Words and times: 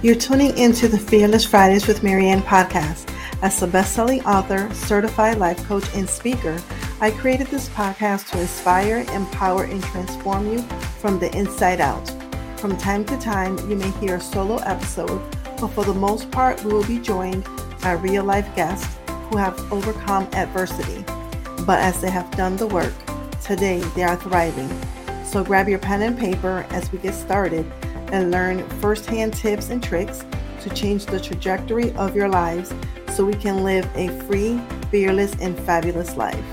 You're 0.00 0.14
tuning 0.14 0.56
into 0.56 0.86
the 0.86 0.96
Fearless 0.96 1.44
Fridays 1.44 1.88
with 1.88 2.02
Maryann 2.02 2.42
podcast. 2.42 3.12
As 3.42 3.60
a 3.60 3.66
best-selling 3.66 4.24
author, 4.24 4.72
certified 4.72 5.38
life 5.38 5.58
coach, 5.64 5.92
and 5.92 6.08
speaker, 6.08 6.62
I 7.00 7.10
created 7.10 7.48
this 7.48 7.68
podcast 7.70 8.30
to 8.30 8.40
inspire, 8.40 9.04
empower, 9.12 9.64
and 9.64 9.82
transform 9.82 10.52
you 10.52 10.62
from 11.00 11.18
the 11.18 11.36
inside 11.36 11.80
out. 11.80 12.08
From 12.60 12.76
time 12.76 13.04
to 13.06 13.18
time, 13.18 13.58
you 13.68 13.74
may 13.74 13.90
hear 13.98 14.14
a 14.14 14.20
solo 14.20 14.58
episode, 14.58 15.20
but 15.60 15.66
for 15.68 15.84
the 15.84 15.94
most 15.94 16.30
part, 16.30 16.62
we 16.62 16.72
will 16.72 16.86
be 16.86 17.00
joined 17.00 17.44
by 17.82 17.94
real-life 17.94 18.54
guests 18.54 18.96
who 19.08 19.36
have 19.36 19.72
overcome 19.72 20.28
adversity. 20.32 21.04
But 21.66 21.80
as 21.80 22.00
they 22.00 22.10
have 22.10 22.30
done 22.30 22.56
the 22.56 22.68
work, 22.68 22.94
today 23.42 23.80
they 23.96 24.04
are 24.04 24.14
thriving. 24.14 24.70
So 25.24 25.42
grab 25.42 25.68
your 25.68 25.80
pen 25.80 26.02
and 26.02 26.16
paper 26.16 26.64
as 26.70 26.92
we 26.92 27.00
get 27.00 27.14
started 27.14 27.66
and 28.12 28.30
learn 28.30 28.68
firsthand 28.80 29.34
tips 29.34 29.70
and 29.70 29.82
tricks 29.82 30.24
to 30.60 30.70
change 30.70 31.06
the 31.06 31.20
trajectory 31.20 31.92
of 31.92 32.16
your 32.16 32.28
lives 32.28 32.74
so 33.14 33.24
we 33.24 33.34
can 33.34 33.64
live 33.64 33.88
a 33.94 34.08
free, 34.22 34.60
fearless, 34.90 35.34
and 35.40 35.58
fabulous 35.60 36.16
life. 36.16 36.44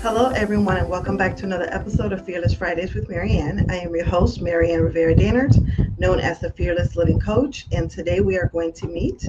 Hello, 0.00 0.30
everyone, 0.30 0.76
and 0.76 0.88
welcome 0.88 1.16
back 1.16 1.36
to 1.36 1.44
another 1.44 1.68
episode 1.70 2.12
of 2.12 2.24
Fearless 2.24 2.54
Fridays 2.54 2.94
with 2.94 3.08
Maryann. 3.08 3.70
I 3.70 3.76
am 3.78 3.94
your 3.94 4.04
host, 4.04 4.40
Maryann 4.40 4.82
Rivera 4.82 5.14
Dannert, 5.14 5.98
known 5.98 6.20
as 6.20 6.38
the 6.38 6.50
Fearless 6.52 6.96
Living 6.96 7.20
Coach, 7.20 7.66
and 7.72 7.90
today 7.90 8.20
we 8.20 8.38
are 8.38 8.48
going 8.48 8.72
to 8.74 8.86
meet 8.86 9.28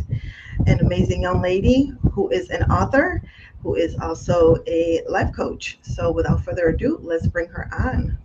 an 0.68 0.80
amazing 0.80 1.24
young 1.24 1.42
lady 1.42 1.92
who 2.12 2.30
is 2.30 2.50
an 2.50 2.64
author, 2.72 3.22
who 3.62 3.76
is 3.76 3.96
also 4.00 4.58
a 4.68 5.02
life 5.10 5.36
coach. 5.36 5.80
So, 5.82 6.12
without 6.12 6.44
further 6.46 6.70
ado, 6.70 7.00
let's 7.02 7.28
bring 7.28 7.50
her 7.50 7.70
on. 7.78 8.18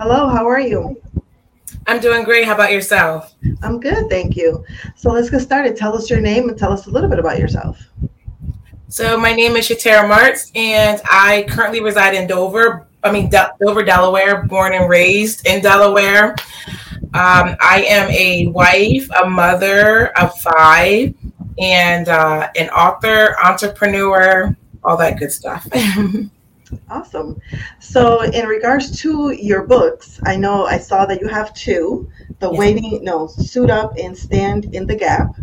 Hello, 0.00 0.30
how 0.30 0.48
are 0.48 0.58
you? 0.58 0.98
I'm 1.86 2.00
doing 2.00 2.24
great. 2.24 2.46
How 2.46 2.54
about 2.54 2.72
yourself? 2.72 3.34
I'm 3.62 3.78
good, 3.78 4.08
thank 4.08 4.34
you. 4.34 4.64
So 4.96 5.10
let's 5.12 5.28
get 5.28 5.40
started. 5.40 5.76
Tell 5.76 5.94
us 5.94 6.08
your 6.08 6.22
name 6.22 6.48
and 6.48 6.56
tell 6.56 6.72
us 6.72 6.86
a 6.86 6.90
little 6.90 7.10
bit 7.10 7.18
about 7.18 7.38
yourself. 7.38 7.78
So 8.88 9.20
my 9.20 9.34
name 9.34 9.56
is 9.56 9.68
Shatera 9.68 10.10
Martz, 10.10 10.56
and 10.56 11.02
I 11.04 11.44
currently 11.50 11.82
reside 11.82 12.14
in 12.14 12.26
Dover. 12.26 12.86
I 13.02 13.12
mean 13.12 13.28
Dover, 13.28 13.82
Delaware. 13.82 14.44
Born 14.44 14.72
and 14.72 14.88
raised 14.88 15.46
in 15.46 15.60
Delaware. 15.60 16.30
Um, 17.12 17.54
I 17.60 17.84
am 17.86 18.10
a 18.10 18.46
wife, 18.46 19.06
a 19.22 19.28
mother 19.28 20.16
of 20.18 20.34
five, 20.38 21.14
and 21.58 22.08
uh, 22.08 22.48
an 22.56 22.70
author, 22.70 23.36
entrepreneur, 23.44 24.56
all 24.82 24.96
that 24.96 25.18
good 25.18 25.30
stuff. 25.30 25.68
Awesome. 26.88 27.40
So, 27.78 28.22
in 28.22 28.46
regards 28.46 29.00
to 29.00 29.30
your 29.30 29.64
books, 29.66 30.20
I 30.24 30.36
know 30.36 30.66
I 30.66 30.78
saw 30.78 31.06
that 31.06 31.20
you 31.20 31.28
have 31.28 31.54
two 31.54 32.10
The 32.38 32.52
Waiting, 32.52 33.04
no, 33.04 33.26
Suit 33.26 33.70
Up 33.70 33.96
and 33.96 34.16
Stand 34.16 34.74
in 34.74 34.86
the 34.86 34.96
Gap, 34.96 35.34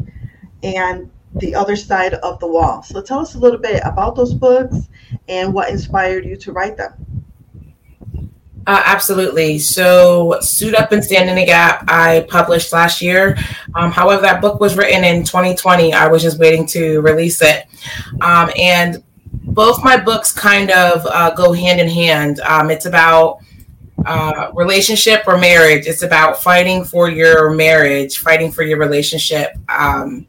and 0.64 1.09
The 1.36 1.55
Other 1.55 1.75
Side 1.75 2.16
of 2.16 2.39
the 2.39 2.48
Wall. 2.48 2.83
So, 2.83 3.02
tell 3.02 3.20
us 3.20 3.36
a 3.36 3.39
little 3.39 3.59
bit 3.59 3.81
about 3.86 4.16
those 4.16 4.33
books 4.33 4.89
and 5.28 5.53
what 5.53 5.70
inspired 5.70 6.25
you 6.25 6.36
to 6.38 6.52
write 6.52 6.78
them. 6.78 6.94
Uh, 8.67 8.83
absolutely. 8.86 9.58
So, 9.59 10.38
Suit 10.42 10.75
Up 10.75 10.92
and 10.92 11.02
Stand 11.02 11.30
in 11.30 11.38
the 11.38 11.45
Gap, 11.45 11.86
I 11.88 12.25
published 12.30 12.73
last 12.73 13.02
year. 13.02 13.38
Um, 13.75 13.92
however, 13.92 14.22
that 14.23 14.42
book 14.42 14.59
was 14.59 14.75
written 14.75 15.05
in 15.05 15.23
2020. 15.23 15.94
I 15.94 16.08
was 16.08 16.22
just 16.22 16.38
waiting 16.38 16.66
to 16.67 17.00
release 17.00 17.42
it. 17.42 17.66
Um, 18.20 18.52
and 18.58 19.02
both 19.58 19.83
my 19.83 19.97
books 19.97 20.31
kind 20.31 20.69
of 20.69 21.03
uh, 21.08 21.31
go 21.31 21.52
hand 21.52 21.81
in 21.81 21.89
hand. 21.89 22.39
Um, 22.41 22.69
it's 22.69 22.86
about 22.86 23.39
uh, 24.05 24.52
relationship 24.53 25.23
or 25.25 25.36
marriage. 25.36 25.88
It's 25.88 26.03
about 26.03 26.44
fighting 26.44 26.86
for 26.86 27.09
your 27.09 27.49
marriage, 27.49 28.19
fighting 28.19 28.52
for 28.52 28.61
your 28.61 28.77
relationship. 28.77 29.53
Um, 29.67 30.27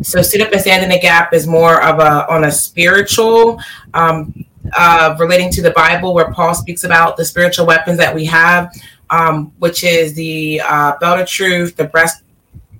so, 0.00 0.22
Suit 0.22 0.42
Up 0.42 0.52
and 0.52 0.60
Stand 0.60 0.84
in 0.84 0.90
the 0.90 1.00
Gap 1.00 1.32
is 1.32 1.48
more 1.48 1.82
of 1.82 1.98
a 1.98 2.32
on 2.32 2.44
a 2.44 2.52
spiritual, 2.52 3.60
um, 3.94 4.46
uh, 4.76 5.16
relating 5.18 5.50
to 5.50 5.60
the 5.60 5.72
Bible, 5.72 6.14
where 6.14 6.30
Paul 6.32 6.54
speaks 6.54 6.84
about 6.84 7.16
the 7.16 7.24
spiritual 7.24 7.66
weapons 7.66 7.98
that 7.98 8.14
we 8.14 8.24
have, 8.26 8.72
um, 9.10 9.52
which 9.58 9.82
is 9.82 10.14
the 10.14 10.60
uh, 10.64 10.96
belt 11.00 11.18
of 11.18 11.26
truth, 11.26 11.74
the 11.74 11.86
breast 11.86 12.22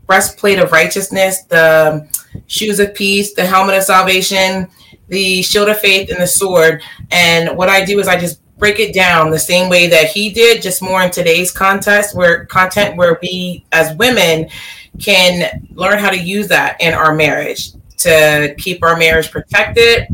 breastplate 0.06 0.60
of 0.60 0.70
righteousness, 0.70 1.42
the 1.42 2.08
shoes 2.46 2.78
of 2.78 2.94
peace, 2.94 3.34
the 3.34 3.44
helmet 3.44 3.76
of 3.76 3.82
salvation, 3.82 4.68
the 5.08 5.42
shield 5.42 5.68
of 5.68 5.78
faith 5.78 6.10
and 6.10 6.20
the 6.20 6.26
sword. 6.26 6.82
And 7.10 7.56
what 7.56 7.68
I 7.68 7.84
do 7.84 7.98
is 7.98 8.08
I 8.08 8.18
just 8.18 8.40
break 8.58 8.80
it 8.80 8.94
down 8.94 9.30
the 9.30 9.38
same 9.38 9.68
way 9.68 9.86
that 9.86 10.06
he 10.06 10.30
did, 10.30 10.62
just 10.62 10.82
more 10.82 11.02
in 11.02 11.10
today's 11.10 11.50
contest 11.50 12.16
where 12.16 12.46
content 12.46 12.96
where 12.96 13.18
we 13.22 13.64
as 13.72 13.94
women 13.96 14.48
can 14.98 15.62
learn 15.72 15.98
how 15.98 16.10
to 16.10 16.18
use 16.18 16.48
that 16.48 16.80
in 16.80 16.94
our 16.94 17.14
marriage 17.14 17.72
to 17.98 18.54
keep 18.58 18.82
our 18.82 18.96
marriage 18.96 19.30
protected, 19.30 20.06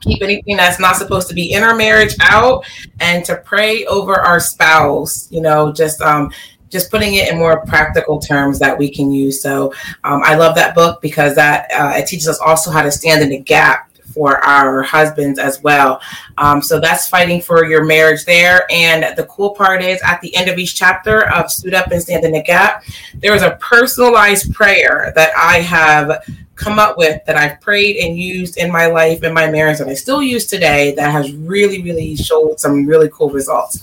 keep 0.00 0.22
anything 0.22 0.56
that's 0.56 0.80
not 0.80 0.96
supposed 0.96 1.28
to 1.28 1.34
be 1.34 1.52
in 1.52 1.62
our 1.62 1.74
marriage 1.74 2.14
out, 2.20 2.64
and 3.00 3.24
to 3.24 3.36
pray 3.36 3.84
over 3.86 4.14
our 4.14 4.40
spouse, 4.40 5.30
you 5.30 5.40
know, 5.40 5.72
just 5.72 6.00
um 6.00 6.30
just 6.70 6.90
putting 6.90 7.14
it 7.14 7.32
in 7.32 7.38
more 7.38 7.64
practical 7.64 8.18
terms 8.18 8.58
that 8.58 8.76
we 8.76 8.90
can 8.90 9.10
use. 9.10 9.40
So 9.40 9.72
um, 10.04 10.20
I 10.22 10.34
love 10.34 10.54
that 10.56 10.74
book 10.74 11.00
because 11.00 11.34
that 11.34 11.70
uh, 11.72 11.94
it 11.96 12.06
teaches 12.06 12.28
us 12.28 12.38
also 12.40 12.70
how 12.70 12.82
to 12.82 12.90
stand 12.90 13.22
in 13.22 13.30
the 13.30 13.38
gap 13.38 13.87
for 14.18 14.44
our 14.44 14.82
husbands 14.82 15.38
as 15.38 15.62
well. 15.62 16.00
Um, 16.38 16.60
so 16.60 16.80
that's 16.80 17.08
fighting 17.08 17.40
for 17.40 17.64
your 17.64 17.84
marriage 17.84 18.24
there. 18.24 18.66
And 18.68 19.16
the 19.16 19.26
cool 19.26 19.54
part 19.54 19.80
is 19.80 20.00
at 20.02 20.20
the 20.22 20.34
end 20.34 20.50
of 20.50 20.58
each 20.58 20.74
chapter 20.74 21.28
of 21.30 21.52
Suit 21.52 21.72
Up 21.72 21.92
and 21.92 22.02
Stand 22.02 22.24
in 22.24 22.32
the 22.32 22.42
Gap, 22.42 22.82
there 23.14 23.32
is 23.32 23.42
a 23.42 23.52
personalized 23.60 24.52
prayer 24.52 25.12
that 25.14 25.30
I 25.36 25.60
have 25.60 26.24
come 26.56 26.80
up 26.80 26.98
with 26.98 27.24
that 27.26 27.36
I've 27.36 27.60
prayed 27.60 27.98
and 27.98 28.18
used 28.18 28.56
in 28.56 28.72
my 28.72 28.86
life 28.86 29.22
in 29.22 29.32
my 29.32 29.48
marriage 29.48 29.78
that 29.78 29.86
I 29.86 29.94
still 29.94 30.20
use 30.20 30.46
today 30.46 30.92
that 30.96 31.12
has 31.12 31.32
really, 31.32 31.80
really 31.80 32.16
showed 32.16 32.58
some 32.58 32.86
really 32.86 33.08
cool 33.12 33.30
results. 33.30 33.78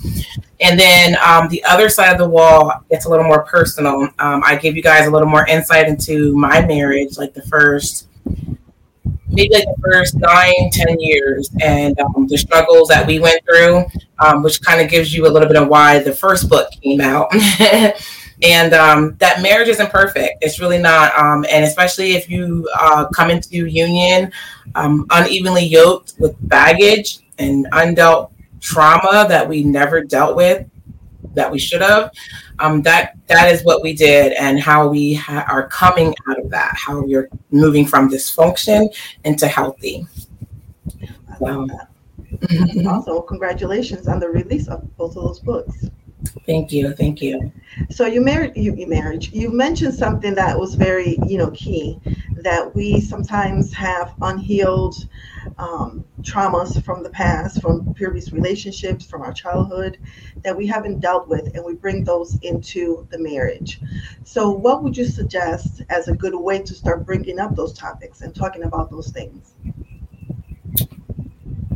And 0.60 0.78
then 0.78 1.16
um, 1.26 1.48
the 1.48 1.64
other 1.64 1.88
side 1.88 2.12
of 2.12 2.18
the 2.18 2.28
wall 2.28 2.84
gets 2.90 3.06
a 3.06 3.10
little 3.10 3.24
more 3.24 3.46
personal. 3.46 4.10
Um, 4.20 4.44
I 4.44 4.58
give 4.58 4.76
you 4.76 4.82
guys 4.82 5.08
a 5.08 5.12
little 5.12 5.30
more 5.30 5.48
insight 5.48 5.88
into 5.88 6.36
my 6.36 6.60
marriage, 6.66 7.18
like 7.18 7.34
the 7.34 7.44
first 7.44 8.10
maybe 9.30 9.54
like 9.54 9.66
the 9.66 9.82
first 9.84 10.16
nine, 10.16 10.70
ten 10.72 11.00
years, 11.00 11.50
and 11.62 12.00
um, 12.00 12.28
the 12.28 12.38
struggles 12.38 12.88
that 12.90 13.06
we 13.08 13.20
went 13.20 13.44
through, 13.46 13.86
um, 14.20 14.44
which 14.44 14.62
kind 14.62 14.82
of 14.82 14.90
gives 14.90 15.14
you 15.14 15.28
a 15.28 15.30
little 15.30 15.48
bit 15.48 15.58
of 15.58 15.68
why 15.68 16.00
the 16.00 16.14
first 16.14 16.50
book 16.50 16.70
came 16.82 17.02
out. 17.02 17.30
and 18.44 18.74
um, 18.74 19.16
that 19.20 19.42
marriage 19.42 19.68
isn't 19.70 19.90
perfect. 19.90 20.38
It's 20.42 20.60
really 20.60 20.78
not. 20.78 21.18
Um, 21.18 21.46
and 21.50 21.64
especially 21.66 22.14
if 22.14 22.30
you 22.30 22.68
uh, 22.80 23.08
come 23.14 23.30
into 23.30 23.66
union 23.66 24.32
um, 24.76 25.06
unevenly 25.10 25.66
yoked 25.66 26.14
with 26.20 26.36
baggage 26.48 27.20
and 27.38 27.66
undealt 27.72 28.32
trauma 28.62 29.26
that 29.28 29.48
we 29.48 29.64
never 29.64 30.04
dealt 30.04 30.36
with, 30.36 30.68
that 31.34 31.52
we 31.52 31.60
should 31.60 31.82
have 31.82 32.12
um, 32.60 32.82
that 32.84 33.18
that 33.28 33.52
is 33.52 33.64
what 33.64 33.82
we 33.82 33.94
did 33.94 34.34
and 34.34 34.60
how 34.60 34.88
we 34.88 35.14
ha- 35.14 35.46
are 35.50 35.68
coming 35.68 36.14
out 36.30 36.40
of 36.40 36.50
that 36.50 36.74
how 36.76 37.06
you're 37.06 37.30
moving 37.52 37.86
from 37.86 38.10
dysfunction 38.10 38.88
into 39.24 39.48
healthy. 39.48 40.06
So. 41.40 41.68
also 42.88 43.22
congratulations 43.22 44.08
on 44.08 44.20
the 44.20 44.30
release 44.30 44.68
of 44.68 44.96
both 44.98 45.16
of 45.16 45.24
those 45.24 45.40
books. 45.40 45.86
Thank 46.46 46.72
you 46.72 46.94
thank 46.94 47.22
you. 47.22 47.52
So 47.90 48.06
you 48.06 48.22
married 48.22 48.54
you, 48.56 48.76
you 48.76 48.88
married 48.88 49.32
you 49.32 49.52
mentioned 49.52 49.94
something 49.94 50.34
that 50.36 50.58
was 50.58 50.76
very 50.76 51.18
you 51.28 51.38
know 51.38 51.52
key 51.52 52.00
that 52.38 52.74
we 52.76 53.02
sometimes 53.02 53.74
have 53.74 54.14
unhealed 54.22 55.08
um, 55.58 56.04
traumas 56.22 56.84
from 56.84 57.04
the 57.04 57.10
past, 57.10 57.62
from 57.62 57.94
previous 57.94 58.32
relationships, 58.32 59.06
from 59.06 59.22
our 59.22 59.34
childhood 59.34 59.98
that 60.44 60.56
we 60.56 60.68
haven't 60.68 61.00
dealt 61.00 61.28
with, 61.28 61.56
and 61.56 61.64
we 61.64 61.74
bring 61.74 62.04
those 62.04 62.38
into 62.42 63.08
the 63.12 63.20
marriage. 63.20 63.80
So, 64.24 64.50
what 64.50 64.84
would 64.84 64.98
you 64.98 65.06
suggest 65.06 65.82
as 65.90 66.08
a 66.08 66.16
good 66.16 66.36
way 66.36 66.62
to 66.62 66.74
start 66.74 67.06
bringing 67.06 67.40
up 67.40 67.56
those 67.56 67.74
topics 67.74 68.22
and 68.22 68.34
talking 68.36 68.64
about 68.64 68.90
those 68.92 69.12
things? 69.12 69.54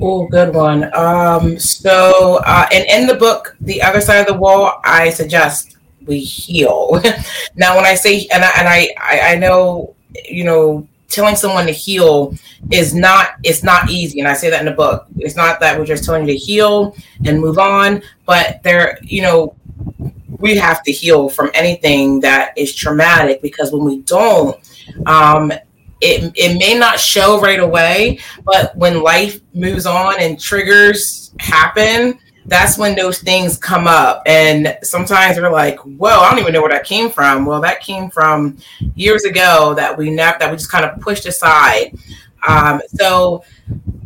Oh, 0.01 0.27
good 0.27 0.53
one. 0.55 0.93
Um, 0.95 1.59
so, 1.59 2.41
uh, 2.45 2.67
and 2.71 2.85
in 2.87 3.05
the 3.05 3.15
book, 3.15 3.57
The 3.59 3.81
Other 3.81 3.99
Side 3.99 4.21
of 4.21 4.27
the 4.27 4.33
Wall, 4.33 4.79
I 4.85 5.09
suggest 5.09 5.77
we 6.05 6.19
heal. 6.19 7.01
now, 7.55 7.75
when 7.75 7.85
I 7.85 7.95
say, 7.95 8.27
and 8.31 8.43
I, 8.43 8.51
and 8.57 8.67
I, 8.67 8.89
I, 8.97 9.33
I 9.33 9.35
know, 9.35 9.95
you 10.25 10.43
know, 10.43 10.87
telling 11.09 11.35
someone 11.35 11.65
to 11.65 11.71
heal 11.71 12.33
is 12.71 12.93
not 12.93 13.31
it's 13.43 13.63
not 13.63 13.89
easy. 13.89 14.19
And 14.19 14.27
i 14.27 14.33
say 14.33 14.49
that 14.49 14.59
in 14.59 14.65
the 14.65 14.71
book. 14.71 15.07
It's 15.17 15.35
not 15.35 15.59
that 15.59 15.77
we're 15.77 15.85
just 15.85 16.03
telling 16.03 16.27
you 16.27 16.33
to 16.33 16.37
heal 16.37 16.95
and 17.25 17.39
move 17.41 17.57
on 17.57 18.01
but 18.25 18.61
there 18.63 18.97
you 19.01 19.21
know 19.21 19.55
we 20.39 20.55
have 20.55 20.83
to 20.83 20.91
heal 20.91 21.29
from 21.29 21.51
anything 21.53 22.19
that 22.21 22.57
is 22.57 22.73
traumatic 22.73 23.41
because 23.41 23.71
when 23.71 23.83
we 23.83 24.01
don't 24.01 24.57
um 25.05 25.51
it, 26.01 26.31
it 26.35 26.57
may 26.57 26.77
not 26.79 26.97
show 26.97 27.41
right 27.41 27.59
away 27.59 28.19
but 28.45 28.75
when 28.77 29.03
life 29.03 29.41
moves 29.53 29.85
on 29.85 30.15
and 30.19 30.39
triggers 30.39 31.33
happen 31.39 32.17
that's 32.49 32.77
when 32.77 32.95
those 32.95 33.19
things 33.19 33.57
come 33.57 33.87
up. 33.87 34.23
And 34.25 34.77
sometimes 34.83 35.37
we're 35.37 35.51
like, 35.51 35.79
whoa, 35.79 36.09
I 36.09 36.29
don't 36.29 36.39
even 36.39 36.53
know 36.53 36.61
where 36.61 36.71
that 36.71 36.83
came 36.83 37.09
from. 37.09 37.45
Well, 37.45 37.61
that 37.61 37.81
came 37.81 38.09
from 38.09 38.57
years 38.95 39.23
ago 39.23 39.73
that 39.75 39.97
we 39.97 40.09
never, 40.09 40.37
that 40.39 40.49
we 40.49 40.57
just 40.57 40.71
kind 40.71 40.85
of 40.85 40.99
pushed 40.99 41.25
aside. 41.25 41.97
Um, 42.47 42.81
so, 42.87 43.43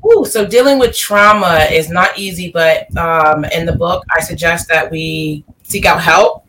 ooh, 0.05 0.25
so 0.25 0.45
dealing 0.45 0.79
with 0.79 0.95
trauma 0.95 1.67
is 1.71 1.89
not 1.89 2.17
easy, 2.17 2.51
but 2.51 2.95
um, 2.97 3.45
in 3.45 3.65
the 3.65 3.75
book, 3.75 4.03
I 4.15 4.19
suggest 4.19 4.67
that 4.69 4.91
we 4.91 5.45
seek 5.63 5.85
out 5.85 6.01
help. 6.01 6.45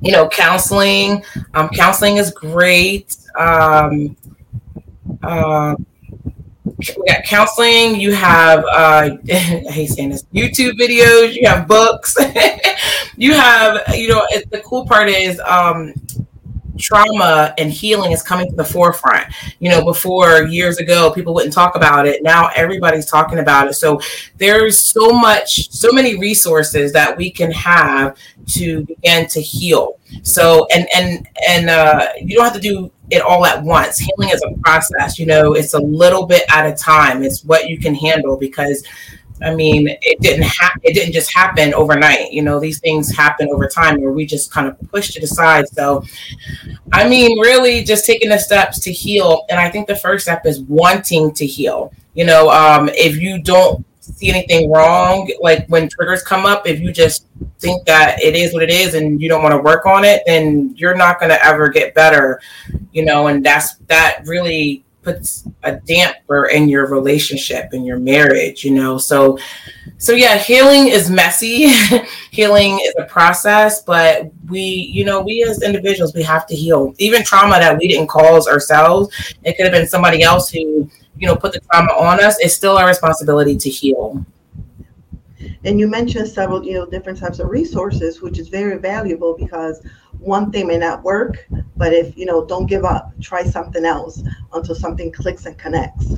You 0.00 0.12
know, 0.12 0.28
counseling. 0.28 1.24
Um, 1.54 1.68
counseling 1.70 2.18
is 2.18 2.30
great. 2.30 3.16
Um, 3.36 4.16
uh, 5.22 5.74
we 6.76 7.04
got 7.06 7.24
counseling. 7.24 8.00
You 8.00 8.12
have 8.12 8.64
uh, 8.64 9.10
I 9.30 9.70
hate 9.70 9.90
saying 9.90 10.10
this. 10.10 10.24
YouTube 10.34 10.72
videos. 10.72 11.34
You 11.34 11.48
have 11.48 11.66
books. 11.68 12.16
you 13.16 13.34
have 13.34 13.82
you 13.94 14.08
know 14.08 14.26
it, 14.30 14.50
the 14.50 14.60
cool 14.60 14.86
part 14.86 15.08
is 15.08 15.40
um, 15.40 15.94
trauma 16.78 17.54
and 17.58 17.70
healing 17.70 18.12
is 18.12 18.22
coming 18.22 18.48
to 18.48 18.56
the 18.56 18.64
forefront. 18.64 19.26
You 19.58 19.70
know, 19.70 19.84
before 19.84 20.42
years 20.44 20.78
ago, 20.78 21.10
people 21.10 21.34
wouldn't 21.34 21.52
talk 21.52 21.76
about 21.76 22.06
it. 22.06 22.22
Now 22.22 22.50
everybody's 22.54 23.06
talking 23.06 23.38
about 23.38 23.68
it. 23.68 23.74
So 23.74 24.00
there's 24.36 24.78
so 24.78 25.10
much, 25.10 25.70
so 25.70 25.92
many 25.92 26.18
resources 26.18 26.92
that 26.92 27.16
we 27.16 27.30
can 27.30 27.50
have 27.52 28.16
to 28.48 28.84
begin 28.84 29.26
to 29.28 29.40
heal. 29.40 29.98
So 30.22 30.66
and 30.74 30.86
and 30.94 31.28
and 31.48 31.70
uh, 31.70 32.08
you 32.20 32.36
don't 32.36 32.44
have 32.44 32.54
to 32.54 32.60
do 32.60 32.90
it 33.10 33.22
all 33.22 33.44
at 33.46 33.62
once. 33.62 33.98
Healing 33.98 34.30
is 34.34 34.42
a 34.42 34.58
process. 34.60 35.18
You 35.18 35.26
know, 35.26 35.54
it's 35.54 35.74
a 35.74 35.80
little 35.80 36.26
bit 36.26 36.42
at 36.50 36.66
a 36.66 36.74
time. 36.74 37.22
It's 37.22 37.44
what 37.44 37.68
you 37.68 37.78
can 37.78 37.94
handle 37.94 38.36
because 38.36 38.84
I 39.42 39.54
mean, 39.54 39.88
it 39.88 40.20
didn't 40.20 40.46
happen. 40.46 40.80
It 40.82 40.94
didn't 40.94 41.12
just 41.12 41.34
happen 41.34 41.74
overnight. 41.74 42.32
You 42.32 42.42
know, 42.42 42.58
these 42.58 42.80
things 42.80 43.14
happen 43.14 43.48
over 43.52 43.66
time, 43.66 44.00
where 44.00 44.12
we 44.12 44.26
just 44.26 44.50
kind 44.50 44.66
of 44.66 44.76
pushed 44.90 45.16
it 45.16 45.22
aside. 45.22 45.68
So, 45.68 46.04
I 46.92 47.08
mean, 47.08 47.38
really, 47.40 47.84
just 47.84 48.04
taking 48.04 48.30
the 48.30 48.38
steps 48.38 48.80
to 48.80 48.92
heal. 48.92 49.44
And 49.50 49.58
I 49.58 49.70
think 49.70 49.86
the 49.86 49.96
first 49.96 50.24
step 50.24 50.46
is 50.46 50.60
wanting 50.62 51.32
to 51.34 51.46
heal. 51.46 51.92
You 52.14 52.24
know, 52.24 52.50
um, 52.50 52.88
if 52.90 53.16
you 53.16 53.40
don't 53.40 53.84
see 54.00 54.30
anything 54.30 54.70
wrong, 54.70 55.30
like 55.40 55.66
when 55.68 55.88
triggers 55.88 56.22
come 56.22 56.46
up, 56.46 56.66
if 56.66 56.80
you 56.80 56.92
just 56.92 57.26
think 57.60 57.84
that 57.86 58.22
it 58.22 58.34
is 58.34 58.52
what 58.52 58.62
it 58.62 58.70
is 58.70 58.94
and 58.94 59.20
you 59.20 59.28
don't 59.28 59.42
want 59.42 59.52
to 59.52 59.58
work 59.58 59.86
on 59.86 60.04
it, 60.04 60.22
then 60.26 60.74
you're 60.76 60.96
not 60.96 61.20
going 61.20 61.30
to 61.30 61.44
ever 61.44 61.68
get 61.68 61.94
better. 61.94 62.40
You 62.92 63.04
know, 63.04 63.28
and 63.28 63.44
that's 63.44 63.76
that 63.86 64.22
really 64.24 64.84
puts 65.08 65.48
a 65.62 65.76
damper 65.76 66.46
in 66.46 66.68
your 66.68 66.86
relationship 66.86 67.72
in 67.72 67.82
your 67.84 67.98
marriage 67.98 68.64
you 68.64 68.72
know? 68.72 68.98
So 68.98 69.38
so 69.96 70.12
yeah 70.12 70.36
healing 70.36 70.88
is 70.88 71.10
messy. 71.10 71.68
Healing 72.30 72.78
is 72.82 72.94
a 72.98 73.04
process 73.04 73.82
but 73.82 74.30
we 74.48 74.60
you 74.60 75.04
know 75.04 75.20
we 75.22 75.42
as 75.48 75.62
individuals 75.62 76.14
we 76.14 76.22
have 76.22 76.46
to 76.48 76.54
heal. 76.54 76.94
Even 76.98 77.24
trauma 77.24 77.58
that 77.58 77.78
we 77.78 77.88
didn't 77.88 78.08
cause 78.08 78.46
ourselves 78.46 79.08
it 79.44 79.56
could 79.56 79.64
have 79.64 79.72
been 79.72 79.86
somebody 79.86 80.22
else 80.22 80.50
who 80.50 80.90
you 81.18 81.26
know 81.26 81.36
put 81.36 81.52
the 81.52 81.60
trauma 81.60 81.92
on 81.92 82.22
us 82.22 82.36
it's 82.40 82.54
still 82.54 82.76
our 82.76 82.86
responsibility 82.86 83.56
to 83.56 83.70
heal. 83.70 84.24
And 85.64 85.80
you 85.80 85.88
mentioned 85.88 86.28
several 86.28 86.64
you 86.64 86.74
know 86.74 86.86
different 86.86 87.18
types 87.18 87.38
of 87.38 87.48
resources 87.48 88.20
which 88.20 88.38
is 88.38 88.48
very 88.48 88.78
valuable 88.78 89.34
because 89.38 89.80
one 90.18 90.50
thing 90.50 90.66
may 90.66 90.78
not 90.78 91.02
work, 91.02 91.46
but 91.76 91.92
if 91.92 92.16
you 92.16 92.26
know, 92.26 92.44
don't 92.44 92.66
give 92.66 92.84
up. 92.84 93.12
Try 93.20 93.44
something 93.44 93.84
else 93.84 94.22
until 94.52 94.74
something 94.74 95.12
clicks 95.12 95.46
and 95.46 95.56
connects. 95.58 96.16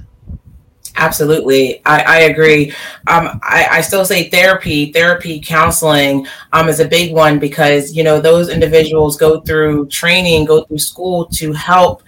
Absolutely, 0.97 1.81
I, 1.87 2.02
I 2.02 2.19
agree. 2.23 2.70
Um, 3.06 3.41
I, 3.43 3.67
I, 3.70 3.81
still 3.81 4.05
say 4.05 4.29
therapy, 4.29 4.93
therapy, 4.93 5.41
counseling 5.41 6.26
um, 6.52 6.69
is 6.69 6.81
a 6.81 6.87
big 6.87 7.14
one 7.14 7.38
because 7.38 7.97
you 7.97 8.02
know 8.02 8.20
those 8.20 8.50
individuals 8.50 9.17
go 9.17 9.41
through 9.41 9.87
training, 9.87 10.44
go 10.44 10.64
through 10.64 10.79
school 10.79 11.26
to 11.26 11.52
help 11.52 12.02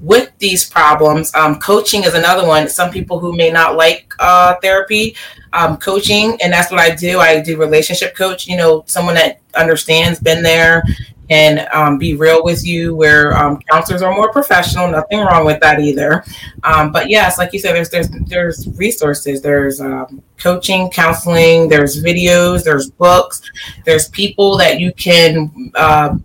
with 0.00 0.30
these 0.38 0.68
problems. 0.68 1.34
Um, 1.34 1.58
coaching 1.58 2.04
is 2.04 2.14
another 2.14 2.46
one. 2.46 2.68
Some 2.68 2.90
people 2.90 3.18
who 3.18 3.34
may 3.34 3.50
not 3.50 3.76
like 3.76 4.12
uh, 4.18 4.56
therapy, 4.60 5.16
um, 5.54 5.78
coaching, 5.78 6.36
and 6.42 6.52
that's 6.52 6.70
what 6.70 6.80
I 6.80 6.94
do. 6.94 7.20
I 7.20 7.40
do 7.40 7.56
relationship 7.56 8.14
coach. 8.14 8.46
You 8.46 8.56
know, 8.56 8.84
someone 8.86 9.14
that 9.14 9.40
understands, 9.54 10.20
been 10.20 10.42
there, 10.42 10.82
and 11.30 11.60
um, 11.72 11.98
be 11.98 12.14
real 12.14 12.44
with 12.44 12.66
you 12.66 12.94
where 12.94 13.36
um, 13.36 13.58
counselors 13.70 14.02
are 14.02 14.14
more 14.14 14.30
professional 14.30 14.90
nothing 14.90 15.20
wrong 15.20 15.44
with 15.44 15.60
that 15.60 15.80
either. 15.80 16.24
Um, 16.62 16.92
but 16.92 17.08
yes 17.08 17.38
like 17.38 17.52
you 17.52 17.58
said 17.58 17.74
there's 17.74 17.90
there's 17.90 18.08
there's 18.26 18.68
resources. 18.76 19.40
There's 19.40 19.80
um, 19.80 20.22
coaching 20.38 20.90
counseling 20.90 21.68
there's 21.68 22.02
videos 22.02 22.64
there's 22.64 22.90
books 22.90 23.40
there's 23.84 24.08
people 24.08 24.56
that 24.58 24.80
you 24.80 24.92
can 24.94 25.70
uh, 25.74 26.16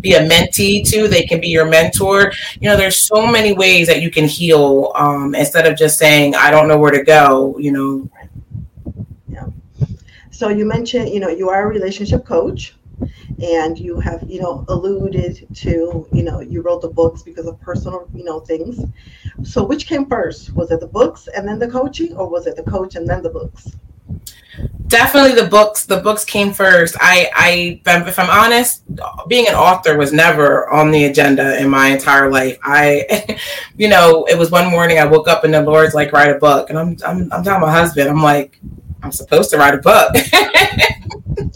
be 0.00 0.14
a 0.14 0.20
mentee 0.20 0.88
to 0.90 1.08
they 1.08 1.22
can 1.22 1.40
be 1.40 1.48
your 1.48 1.66
mentor. 1.66 2.32
You 2.60 2.68
know 2.68 2.76
there's 2.76 3.06
so 3.06 3.26
many 3.26 3.52
ways 3.52 3.86
that 3.88 4.02
you 4.02 4.10
can 4.10 4.24
heal 4.24 4.92
um, 4.94 5.34
instead 5.34 5.66
of 5.66 5.76
just 5.76 5.98
saying 5.98 6.34
i 6.34 6.50
don't 6.50 6.68
know 6.68 6.78
where 6.78 6.90
to 6.90 7.02
go 7.02 7.56
you 7.58 7.72
know? 7.72 8.10
Yeah. 9.28 9.46
So 10.30 10.48
you 10.48 10.64
mentioned 10.64 11.10
you 11.10 11.20
know 11.20 11.28
you 11.28 11.48
are 11.48 11.64
a 11.64 11.66
relationship 11.66 12.24
coach 12.24 12.74
and 13.42 13.78
you 13.78 14.00
have 14.00 14.24
you 14.28 14.40
know 14.40 14.64
alluded 14.68 15.46
to 15.54 16.08
you 16.12 16.22
know 16.22 16.40
you 16.40 16.60
wrote 16.62 16.82
the 16.82 16.88
books 16.88 17.22
because 17.22 17.46
of 17.46 17.60
personal 17.60 18.08
you 18.14 18.24
know 18.24 18.40
things. 18.40 18.84
So 19.42 19.64
which 19.64 19.86
came 19.86 20.06
first? 20.06 20.54
Was 20.54 20.70
it 20.70 20.80
the 20.80 20.86
books 20.86 21.28
and 21.28 21.46
then 21.46 21.58
the 21.58 21.68
coaching 21.68 22.16
or 22.16 22.28
was 22.28 22.46
it 22.46 22.56
the 22.56 22.62
coach 22.64 22.96
and 22.96 23.08
then 23.08 23.22
the 23.22 23.30
books? 23.30 23.68
Definitely 24.88 25.40
the 25.40 25.48
books. 25.48 25.84
The 25.84 25.98
books 25.98 26.24
came 26.24 26.52
first. 26.52 26.96
I 26.98 27.30
i 27.34 27.80
if 27.86 28.18
i'm 28.18 28.30
honest 28.30 28.82
being 29.28 29.46
an 29.46 29.54
author 29.54 29.96
was 29.96 30.12
never 30.12 30.68
on 30.70 30.90
the 30.90 31.04
agenda 31.04 31.60
in 31.60 31.68
my 31.68 31.88
entire 31.88 32.30
life. 32.30 32.58
I 32.62 33.38
you 33.76 33.88
know 33.88 34.24
it 34.24 34.36
was 34.36 34.50
one 34.50 34.70
morning 34.70 34.98
i 34.98 35.04
woke 35.04 35.28
up 35.28 35.44
and 35.44 35.52
the 35.52 35.62
lord's 35.62 35.94
like 35.94 36.12
write 36.12 36.34
a 36.34 36.38
book. 36.38 36.70
And 36.70 36.78
i'm 36.78 36.96
i'm, 37.06 37.32
I'm 37.32 37.44
telling 37.44 37.60
my 37.60 37.70
husband. 37.70 38.08
I'm 38.08 38.22
like 38.22 38.58
i'm 39.02 39.12
supposed 39.12 39.50
to 39.50 39.58
write 39.58 39.74
a 39.74 39.78
book 39.78 40.14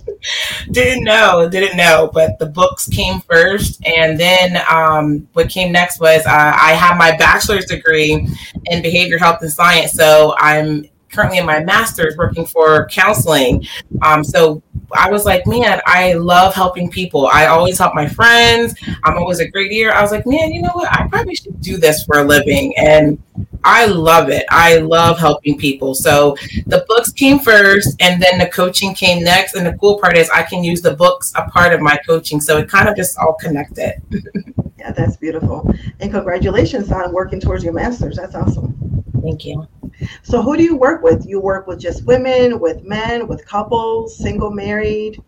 didn't 0.70 1.04
know, 1.04 1.48
didn't 1.48 1.76
know, 1.76 2.10
but 2.12 2.38
the 2.38 2.46
books 2.46 2.88
came 2.88 3.20
first, 3.20 3.84
and 3.86 4.18
then 4.18 4.62
um, 4.70 5.28
what 5.32 5.48
came 5.48 5.72
next 5.72 6.00
was 6.00 6.24
uh, 6.26 6.30
I 6.56 6.72
have 6.72 6.96
my 6.96 7.16
bachelor's 7.16 7.66
degree 7.66 8.28
in 8.66 8.82
behavior 8.82 9.18
health 9.18 9.38
and 9.42 9.52
science, 9.52 9.92
so 9.92 10.34
I'm 10.38 10.86
currently 11.12 11.38
in 11.38 11.46
my 11.46 11.62
master's 11.62 12.16
working 12.16 12.46
for 12.46 12.86
counseling. 12.86 13.66
Um, 14.02 14.24
so 14.24 14.62
I 14.94 15.10
was 15.10 15.24
like, 15.24 15.46
man, 15.46 15.80
I 15.86 16.14
love 16.14 16.54
helping 16.54 16.90
people. 16.90 17.26
I 17.26 17.46
always 17.46 17.78
help 17.78 17.94
my 17.94 18.08
friends. 18.08 18.74
I'm 19.04 19.16
always 19.16 19.40
a 19.40 19.48
great 19.48 19.72
ear. 19.72 19.92
I 19.92 20.02
was 20.02 20.10
like, 20.10 20.26
man, 20.26 20.52
you 20.52 20.62
know 20.62 20.72
what? 20.72 20.92
I 20.92 21.06
probably 21.08 21.34
should 21.34 21.60
do 21.60 21.76
this 21.76 22.04
for 22.04 22.18
a 22.18 22.24
living. 22.24 22.76
And 22.76 23.22
I 23.64 23.86
love 23.86 24.28
it. 24.28 24.44
I 24.50 24.78
love 24.78 25.18
helping 25.18 25.58
people. 25.58 25.94
So 25.94 26.36
the 26.66 26.84
books 26.88 27.12
came 27.12 27.38
first 27.38 27.96
and 28.00 28.22
then 28.22 28.38
the 28.38 28.48
coaching 28.48 28.94
came 28.94 29.22
next. 29.22 29.54
And 29.54 29.66
the 29.66 29.74
cool 29.74 29.98
part 29.98 30.16
is 30.16 30.28
I 30.30 30.42
can 30.42 30.64
use 30.64 30.82
the 30.82 30.94
books 30.94 31.32
a 31.36 31.48
part 31.50 31.72
of 31.72 31.80
my 31.80 31.98
coaching. 32.06 32.40
So 32.40 32.58
it 32.58 32.68
kind 32.68 32.88
of 32.88 32.96
just 32.96 33.16
all 33.18 33.34
connected. 33.34 33.94
yeah, 34.78 34.92
that's 34.92 35.16
beautiful. 35.16 35.72
And 36.00 36.10
congratulations 36.10 36.90
on 36.90 37.12
working 37.12 37.40
towards 37.40 37.64
your 37.64 37.72
master's. 37.72 38.16
That's 38.16 38.34
awesome. 38.34 39.01
Thank 39.22 39.44
you. 39.44 39.66
So 40.22 40.42
who 40.42 40.56
do 40.56 40.64
you 40.64 40.76
work 40.76 41.02
with? 41.02 41.24
You 41.26 41.40
work 41.40 41.66
with 41.66 41.78
just 41.78 42.04
women, 42.04 42.58
with 42.58 42.82
men, 42.82 43.28
with 43.28 43.46
couples, 43.46 44.16
single, 44.16 44.50
married? 44.50 45.22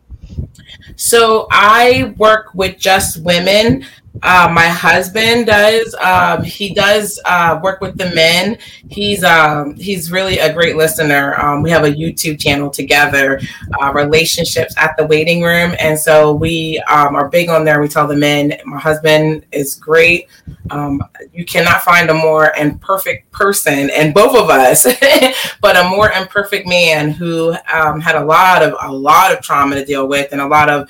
So 0.97 1.47
I 1.51 2.15
work 2.17 2.55
with 2.55 2.79
just 2.79 3.23
women. 3.23 3.87
Uh, 4.23 4.49
my 4.53 4.67
husband 4.67 5.47
does. 5.47 5.95
Um, 5.97 6.45
he 6.45 6.73
does 6.73 7.21
uh, 7.25 7.59
work 7.63 7.81
with 7.81 7.99
the 7.99 8.15
men. 8.15 8.59
He's 8.89 9.25
um, 9.25 9.75
he's 9.75 10.11
really 10.11 10.39
a 10.39 10.53
great 10.53 10.77
listener. 10.77 11.35
Um, 11.41 11.63
we 11.63 11.71
have 11.71 11.85
a 11.85 11.91
YouTube 11.91 12.41
channel 12.41 12.71
together, 12.71 13.41
uh, 13.83 13.93
relationships 13.93 14.75
at 14.79 14.97
the 14.97 15.07
waiting 15.07 15.43
room, 15.43 15.75
and 15.81 15.99
so 15.99 16.33
we 16.33 16.79
um, 16.89 17.17
are 17.17 17.29
big 17.29 17.49
on 17.49 17.65
there. 17.65 17.81
We 17.81 17.89
tell 17.89 18.07
the 18.07 18.17
men, 18.17 18.55
my 18.65 18.79
husband 18.79 19.45
is 19.51 19.75
great. 19.75 20.29
Um, 20.71 21.03
you 21.33 21.45
cannot 21.45 21.83
find 21.83 22.09
a 22.09 22.15
more 22.15 22.53
imperfect 22.57 23.31
person, 23.33 23.91
and 23.91 24.15
both 24.15 24.37
of 24.37 24.49
us, 24.49 24.87
but 25.61 25.77
a 25.77 25.89
more 25.89 26.11
imperfect 26.13 26.69
man 26.69 27.11
who 27.11 27.55
um, 27.73 28.01
had 28.01 28.15
a 28.15 28.25
lot 28.25 28.63
of 28.63 28.75
a 28.81 28.93
lot 28.93 29.33
of 29.33 29.43
trauma 29.43 29.75
to 29.75 29.85
deal 29.85 30.07
with, 30.07 30.31
and 30.31 30.41
a 30.41 30.47
lot 30.47 30.71
of 30.71 30.89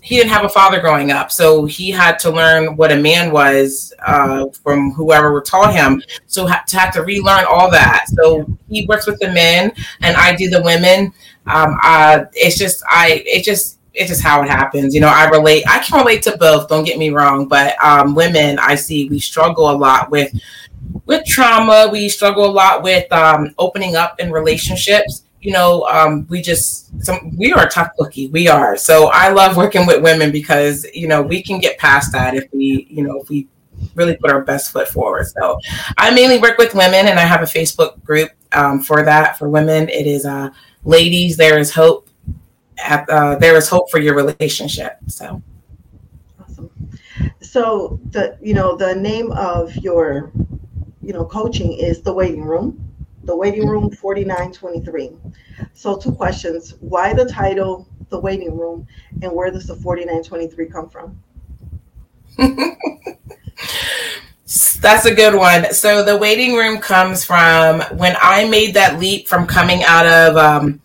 he 0.00 0.16
didn't 0.16 0.30
have 0.30 0.44
a 0.44 0.48
father 0.48 0.80
growing 0.80 1.10
up, 1.10 1.30
so 1.30 1.66
he 1.66 1.89
had 1.90 2.18
to 2.20 2.30
learn 2.30 2.76
what 2.76 2.92
a 2.92 2.96
man 2.96 3.32
was 3.32 3.92
uh, 4.06 4.48
from 4.62 4.92
whoever 4.92 5.40
taught 5.40 5.74
him. 5.74 6.02
So 6.26 6.46
ha- 6.46 6.64
to 6.68 6.78
have 6.78 6.92
to 6.94 7.02
relearn 7.02 7.44
all 7.48 7.70
that. 7.70 8.06
So 8.08 8.46
he 8.68 8.86
works 8.86 9.06
with 9.06 9.18
the 9.20 9.30
men, 9.30 9.72
and 10.02 10.16
I 10.16 10.34
do 10.34 10.48
the 10.50 10.62
women. 10.62 11.12
Um, 11.46 11.78
uh, 11.82 12.24
it's 12.32 12.58
just 12.58 12.82
I. 12.90 13.22
It 13.26 13.44
just 13.44 13.78
it's 13.92 14.08
just 14.08 14.22
how 14.22 14.42
it 14.42 14.48
happens. 14.48 14.94
You 14.94 15.00
know, 15.00 15.08
I 15.08 15.28
relate. 15.28 15.64
I 15.68 15.80
can 15.80 15.98
relate 15.98 16.22
to 16.22 16.36
both. 16.36 16.68
Don't 16.68 16.84
get 16.84 16.98
me 16.98 17.10
wrong, 17.10 17.48
but 17.48 17.82
um, 17.82 18.14
women, 18.14 18.58
I 18.58 18.74
see 18.74 19.08
we 19.08 19.18
struggle 19.18 19.70
a 19.70 19.76
lot 19.76 20.10
with 20.10 20.32
with 21.06 21.24
trauma. 21.26 21.88
We 21.90 22.08
struggle 22.08 22.46
a 22.46 22.52
lot 22.52 22.82
with 22.82 23.10
um, 23.12 23.54
opening 23.58 23.96
up 23.96 24.20
in 24.20 24.30
relationships 24.30 25.24
you 25.40 25.52
know, 25.52 25.84
um, 25.84 26.26
we 26.28 26.42
just 26.42 27.02
some 27.02 27.36
we 27.36 27.52
are 27.52 27.68
tough 27.68 27.90
cookie. 27.98 28.28
We 28.28 28.48
are. 28.48 28.76
So 28.76 29.10
I 29.12 29.30
love 29.30 29.56
working 29.56 29.86
with 29.86 30.02
women 30.02 30.30
because 30.30 30.86
you 30.94 31.08
know 31.08 31.22
we 31.22 31.42
can 31.42 31.58
get 31.58 31.78
past 31.78 32.12
that 32.12 32.34
if 32.34 32.44
we 32.52 32.86
you 32.90 33.02
know 33.02 33.20
if 33.20 33.28
we 33.28 33.48
really 33.94 34.16
put 34.16 34.30
our 34.30 34.42
best 34.42 34.70
foot 34.70 34.88
forward. 34.88 35.26
So 35.26 35.58
I 35.96 36.10
mainly 36.10 36.38
work 36.38 36.58
with 36.58 36.74
women, 36.74 37.08
and 37.08 37.18
I 37.18 37.22
have 37.22 37.40
a 37.40 37.46
Facebook 37.46 38.02
group 38.04 38.30
um, 38.52 38.82
for 38.82 39.02
that 39.04 39.38
for 39.38 39.48
women. 39.48 39.88
It 39.88 40.06
is 40.06 40.26
uh, 40.26 40.50
ladies. 40.84 41.36
There 41.36 41.58
is 41.58 41.72
hope. 41.72 42.08
At, 42.82 43.08
uh, 43.10 43.36
there 43.36 43.56
is 43.56 43.68
hope 43.68 43.90
for 43.90 43.98
your 43.98 44.14
relationship. 44.14 44.96
So 45.06 45.42
awesome. 46.40 46.70
So 47.40 47.98
the 48.10 48.38
you 48.42 48.52
know 48.52 48.76
the 48.76 48.94
name 48.94 49.32
of 49.32 49.74
your 49.76 50.32
you 51.02 51.14
know 51.14 51.24
coaching 51.24 51.72
is 51.72 52.02
the 52.02 52.12
waiting 52.12 52.44
room 52.44 52.89
the 53.30 53.36
waiting 53.36 53.68
room 53.68 53.92
4923 53.92 55.10
so 55.72 55.96
two 55.96 56.12
questions. 56.12 56.74
Why 56.80 57.12
the 57.14 57.24
title 57.24 57.86
the 58.08 58.18
waiting 58.18 58.58
room 58.58 58.88
and 59.22 59.32
where 59.32 59.52
does 59.52 59.66
the 59.66 59.76
4923 59.76 60.66
come 60.66 60.88
from? 60.90 61.22
That's 64.80 65.06
a 65.06 65.14
good 65.14 65.36
one. 65.36 65.72
So 65.72 66.02
the 66.02 66.16
waiting 66.16 66.54
room 66.54 66.78
comes 66.78 67.24
from 67.24 67.82
when 67.98 68.16
I 68.20 68.48
made 68.48 68.74
that 68.74 68.98
leap 68.98 69.28
from 69.28 69.46
coming 69.46 69.84
out 69.84 70.06
of 70.06 70.36
um, 70.36 70.80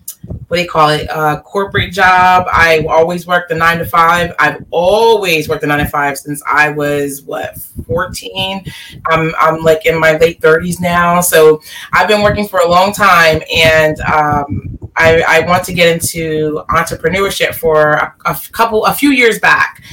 what 0.48 0.58
do 0.58 0.62
you 0.62 0.70
call 0.70 0.90
it? 0.90 1.10
Uh, 1.10 1.42
corporate 1.42 1.92
job. 1.92 2.48
I 2.52 2.86
always 2.88 3.26
worked 3.26 3.50
the 3.50 3.56
nine 3.56 3.80
to 3.80 3.86
five. 3.86 4.34
I've 4.40 4.64
always 4.70 5.50
worked 5.50 5.62
the 5.62 5.68
nine 5.68 5.80
to 5.80 5.86
five 5.86 6.18
since 6.18 6.42
I 6.48 6.70
was 6.70 7.24
what 7.24 7.58
fourteen. 7.88 8.64
I'm 9.08 9.34
I'm 9.40 9.62
like 9.62 9.86
in 9.86 10.00
my 10.00 10.18
late 10.18 10.42
thirties 10.42 10.80
now, 10.80 11.20
so 11.22 11.62
I've 11.94 12.08
been 12.08 12.22
working 12.22 12.48
for 12.48 12.60
a 12.60 12.70
long 12.70 12.94
time, 12.94 13.42
and 13.54 14.00
um, 14.02 14.75
I, 14.98 15.24
I 15.28 15.40
want 15.42 15.64
to 15.66 15.74
get 15.74 15.94
into 15.94 16.64
entrepreneurship 16.70 17.56
for 17.56 17.94
a, 17.94 18.16
a 18.26 18.40
couple, 18.52 18.86
a 18.86 18.94
few 18.94 19.12
years 19.12 19.40
back, 19.40 19.84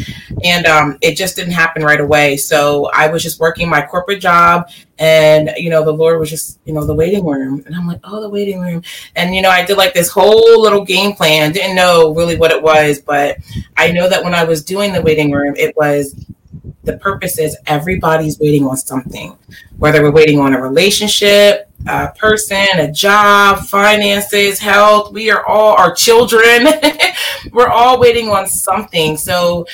and 0.45 0.65
um, 0.67 0.99
it 1.01 1.17
just 1.17 1.35
didn't 1.35 1.53
happen 1.53 1.83
right 1.83 2.01
away. 2.01 2.37
So 2.37 2.89
I 2.95 3.09
was 3.09 3.23
just 3.23 3.41
working 3.41 3.69
my 3.69 3.85
corporate 3.85 4.21
job, 4.21 4.71
and 4.99 5.51
you 5.57 5.71
know, 5.71 5.85
the 5.85 5.93
Lord 5.93 6.21
was 6.21 6.31
just, 6.31 6.61
you 6.65 6.73
know, 6.73 6.85
the 6.85 6.95
waiting 6.95 7.27
room, 7.27 7.63
and 7.67 7.75
I'm 7.75 7.87
like, 7.87 8.01
oh, 8.05 8.21
the 8.21 8.29
waiting 8.29 8.61
room, 8.61 8.83
and 9.17 9.35
you 9.35 9.43
know, 9.43 9.51
I 9.51 9.65
did 9.65 9.77
like 9.77 9.93
this 9.93 10.09
whole 10.09 10.61
little 10.61 10.85
game 10.85 11.15
plan. 11.15 11.53
Didn't 11.53 11.75
know 11.75 12.15
really 12.15 12.37
what 12.37 12.53
it 12.53 12.63
was, 12.63 13.01
but 13.01 13.39
I 13.77 13.91
know 13.91 14.09
that 14.09 14.23
when 14.23 14.35
I 14.35 14.45
was 14.45 14.65
doing 14.65 14.93
the 14.93 15.03
waiting 15.03 15.33
room, 15.33 15.55
it 15.57 15.77
was 15.77 16.15
the 16.85 16.97
purpose 16.99 17.39
is 17.39 17.57
everybody's 17.67 18.39
waiting 18.39 18.67
on 18.67 18.77
something, 18.77 19.37
whether 19.79 20.03
we're 20.03 20.11
waiting 20.13 20.39
on 20.41 20.53
a 20.53 20.61
relationship, 20.61 21.71
a 21.87 22.13
person, 22.19 22.67
a 22.79 22.93
job, 22.93 23.61
finances, 23.67 24.59
health. 24.59 25.13
We 25.13 25.31
are 25.31 25.45
all 25.47 25.75
our 25.77 25.93
children. 25.93 26.67
we're 27.53 27.69
all 27.69 27.99
waiting 27.99 28.29
on 28.29 28.47
something. 28.47 29.17
So 29.17 29.67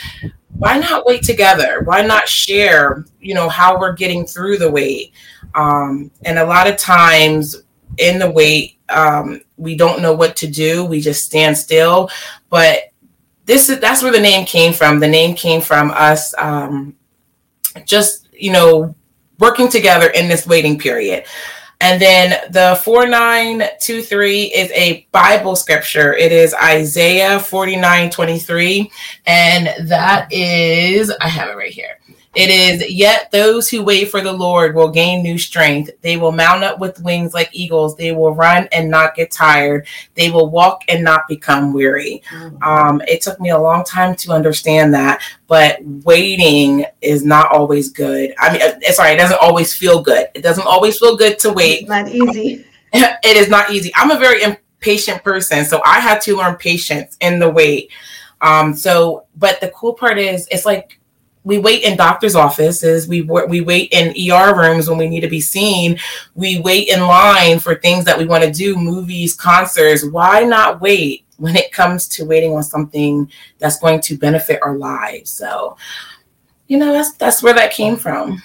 why 0.58 0.78
not 0.78 1.06
wait 1.06 1.22
together? 1.22 1.82
Why 1.84 2.02
not 2.02 2.28
share, 2.28 3.04
you 3.20 3.34
know, 3.34 3.48
how 3.48 3.78
we're 3.78 3.94
getting 3.94 4.26
through 4.26 4.58
the 4.58 4.70
wait? 4.70 5.12
Um, 5.54 6.10
and 6.24 6.38
a 6.38 6.44
lot 6.44 6.66
of 6.66 6.76
times 6.76 7.56
in 7.98 8.18
the 8.18 8.30
wait, 8.30 8.78
um, 8.88 9.40
we 9.56 9.76
don't 9.76 10.02
know 10.02 10.14
what 10.14 10.36
to 10.36 10.46
do. 10.46 10.84
We 10.84 11.00
just 11.00 11.24
stand 11.24 11.56
still. 11.56 12.10
But 12.48 12.92
this 13.44 13.68
is 13.68 13.80
that's 13.80 14.02
where 14.02 14.12
the 14.12 14.20
name 14.20 14.46
came 14.46 14.72
from. 14.72 15.00
The 15.00 15.08
name 15.08 15.34
came 15.34 15.60
from 15.60 15.90
us 15.90 16.34
um, 16.38 16.96
just, 17.84 18.28
you 18.32 18.52
know, 18.52 18.94
working 19.38 19.68
together 19.68 20.08
in 20.08 20.28
this 20.28 20.46
waiting 20.46 20.78
period. 20.78 21.24
And 21.80 22.02
then 22.02 22.50
the 22.50 22.80
4923 22.82 24.42
is 24.46 24.70
a 24.72 25.06
Bible 25.12 25.54
scripture. 25.54 26.12
It 26.12 26.32
is 26.32 26.52
Isaiah 26.54 27.38
49 27.38 28.10
23. 28.10 28.90
And 29.26 29.88
that 29.88 30.32
is, 30.32 31.12
I 31.20 31.28
have 31.28 31.50
it 31.50 31.56
right 31.56 31.72
here. 31.72 31.97
It 32.34 32.50
is, 32.50 32.92
yet 32.92 33.30
those 33.32 33.68
who 33.68 33.82
wait 33.82 34.10
for 34.10 34.20
the 34.20 34.32
Lord 34.32 34.74
will 34.74 34.90
gain 34.90 35.22
new 35.22 35.38
strength. 35.38 35.90
They 36.02 36.16
will 36.16 36.30
mount 36.30 36.62
up 36.62 36.78
with 36.78 37.00
wings 37.00 37.32
like 37.32 37.48
eagles. 37.52 37.96
They 37.96 38.12
will 38.12 38.34
run 38.34 38.68
and 38.70 38.90
not 38.90 39.14
get 39.14 39.30
tired. 39.30 39.86
They 40.14 40.30
will 40.30 40.50
walk 40.50 40.82
and 40.88 41.02
not 41.02 41.26
become 41.26 41.72
weary. 41.72 42.22
Mm-hmm. 42.30 42.62
Um, 42.62 43.02
it 43.08 43.22
took 43.22 43.40
me 43.40 43.50
a 43.50 43.58
long 43.58 43.82
time 43.82 44.14
to 44.16 44.32
understand 44.32 44.92
that, 44.94 45.22
but 45.46 45.78
waiting 45.82 46.84
is 47.00 47.24
not 47.24 47.50
always 47.50 47.90
good. 47.90 48.34
I 48.38 48.52
mean, 48.52 48.62
uh, 48.62 48.92
sorry, 48.92 49.12
it 49.12 49.18
doesn't 49.18 49.40
always 49.40 49.74
feel 49.74 50.02
good. 50.02 50.28
It 50.34 50.42
doesn't 50.42 50.66
always 50.66 50.98
feel 50.98 51.16
good 51.16 51.38
to 51.40 51.52
wait. 51.52 51.80
It's 51.80 51.88
not 51.88 52.08
easy. 52.08 52.66
it 52.92 53.36
is 53.36 53.48
not 53.48 53.70
easy. 53.70 53.90
I'm 53.96 54.10
a 54.10 54.18
very 54.18 54.42
impatient 54.42 55.24
person, 55.24 55.64
so 55.64 55.80
I 55.84 55.98
had 55.98 56.20
to 56.22 56.36
learn 56.36 56.56
patience 56.56 57.16
in 57.20 57.38
the 57.38 57.48
wait. 57.48 57.90
Um, 58.40 58.74
so, 58.74 59.24
but 59.36 59.60
the 59.60 59.70
cool 59.70 59.94
part 59.94 60.18
is, 60.18 60.46
it's 60.50 60.64
like 60.64 60.98
we 61.48 61.56
wait 61.56 61.82
in 61.82 61.96
doctors' 61.96 62.36
offices. 62.36 63.08
We 63.08 63.22
we 63.22 63.62
wait 63.62 63.90
in 63.90 64.14
ER 64.30 64.54
rooms 64.54 64.86
when 64.86 64.98
we 64.98 65.08
need 65.08 65.22
to 65.22 65.28
be 65.28 65.40
seen. 65.40 65.98
We 66.34 66.60
wait 66.60 66.88
in 66.88 67.00
line 67.00 67.58
for 67.58 67.74
things 67.74 68.04
that 68.04 68.18
we 68.18 68.26
want 68.26 68.44
to 68.44 68.52
do, 68.52 68.76
movies, 68.76 69.34
concerts. 69.34 70.04
Why 70.04 70.44
not 70.44 70.82
wait 70.82 71.24
when 71.38 71.56
it 71.56 71.72
comes 71.72 72.06
to 72.08 72.26
waiting 72.26 72.54
on 72.54 72.62
something 72.62 73.32
that's 73.58 73.78
going 73.78 74.02
to 74.02 74.18
benefit 74.18 74.60
our 74.62 74.76
lives? 74.76 75.30
So, 75.30 75.78
you 76.66 76.76
know, 76.76 76.92
that's 76.92 77.14
that's 77.14 77.42
where 77.42 77.54
that 77.54 77.72
came 77.72 77.96
from. 77.96 78.42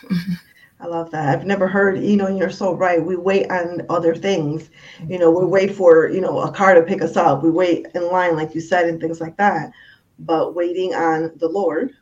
I 0.79 0.85
love 0.85 1.11
that. 1.11 1.27
I've 1.27 1.45
never 1.45 1.67
heard, 1.67 2.01
you 2.01 2.15
know, 2.15 2.29
you're 2.29 2.49
so 2.49 2.73
right. 2.73 3.03
We 3.03 3.17
wait 3.17 3.51
on 3.51 3.81
other 3.89 4.15
things. 4.15 4.69
You 5.09 5.19
know, 5.19 5.29
we 5.29 5.45
wait 5.45 5.75
for, 5.75 6.07
you 6.07 6.21
know, 6.21 6.39
a 6.39 6.51
car 6.53 6.73
to 6.73 6.83
pick 6.83 7.01
us 7.01 7.17
up. 7.17 7.43
We 7.43 7.49
wait 7.49 7.87
in 7.95 8.09
line, 8.09 8.37
like 8.37 8.55
you 8.55 8.61
said, 8.61 8.87
and 8.87 9.01
things 9.01 9.19
like 9.19 9.35
that. 9.37 9.71
But 10.19 10.55
waiting 10.55 10.93
on 10.93 11.33
the 11.35 11.49
Lord, 11.49 11.97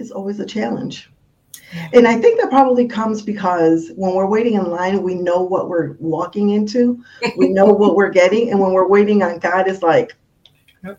is 0.00 0.10
always 0.10 0.40
a 0.40 0.46
challenge. 0.46 1.10
And 1.92 2.06
I 2.06 2.20
think 2.20 2.40
that 2.40 2.50
probably 2.50 2.88
comes 2.88 3.22
because 3.22 3.92
when 3.94 4.14
we're 4.14 4.26
waiting 4.26 4.54
in 4.54 4.70
line, 4.70 5.02
we 5.02 5.14
know 5.14 5.42
what 5.42 5.68
we're 5.68 5.92
walking 6.00 6.50
into, 6.50 7.02
we 7.36 7.48
know 7.48 7.66
what 7.72 7.94
we're 7.94 8.10
getting. 8.10 8.50
And 8.50 8.58
when 8.58 8.72
we're 8.72 8.88
waiting 8.88 9.22
on 9.22 9.38
God, 9.38 9.68
it's 9.68 9.82
like, 9.82 10.16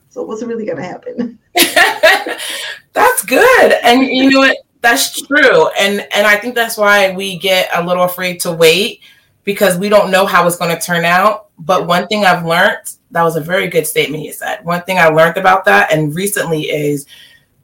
so 0.10 0.24
what's 0.24 0.44
really 0.44 0.66
going 0.66 0.78
to 0.78 0.84
happen? 0.84 1.40
that's 2.94 3.26
good. 3.26 3.74
And 3.84 4.04
you 4.06 4.30
know 4.30 4.40
what? 4.40 4.58
That's 4.82 5.22
true. 5.22 5.68
And 5.80 6.08
and 6.14 6.26
I 6.26 6.38
think 6.38 6.56
that's 6.56 6.78
why 6.78 7.14
we 7.14 7.38
get 7.38 7.70
a 7.74 7.86
little 7.86 8.04
afraid 8.04 8.40
to 8.42 8.52
wait 8.52 9.02
because 9.44 9.78
we 9.78 9.90
don't 9.90 10.12
know 10.12 10.26
how 10.26 10.48
it's 10.48 10.56
going 10.56 10.76
to 10.76 10.82
turn 10.82 11.06
out. 11.06 11.50
But 11.60 11.88
one 11.88 12.08
thing 12.08 12.26
I've 12.26 12.46
learned, 12.46 12.96
that 13.12 13.24
was 13.24 13.36
a 13.36 13.42
very 13.42 13.68
good 13.68 13.86
statement 13.86 14.24
you 14.24 14.34
said. 14.34 14.66
One 14.66 14.82
thing 14.84 14.98
I 14.98 15.08
learned 15.08 15.38
about 15.38 15.66
that 15.66 15.92
and 15.92 16.16
recently 16.16 16.64
is 16.64 17.06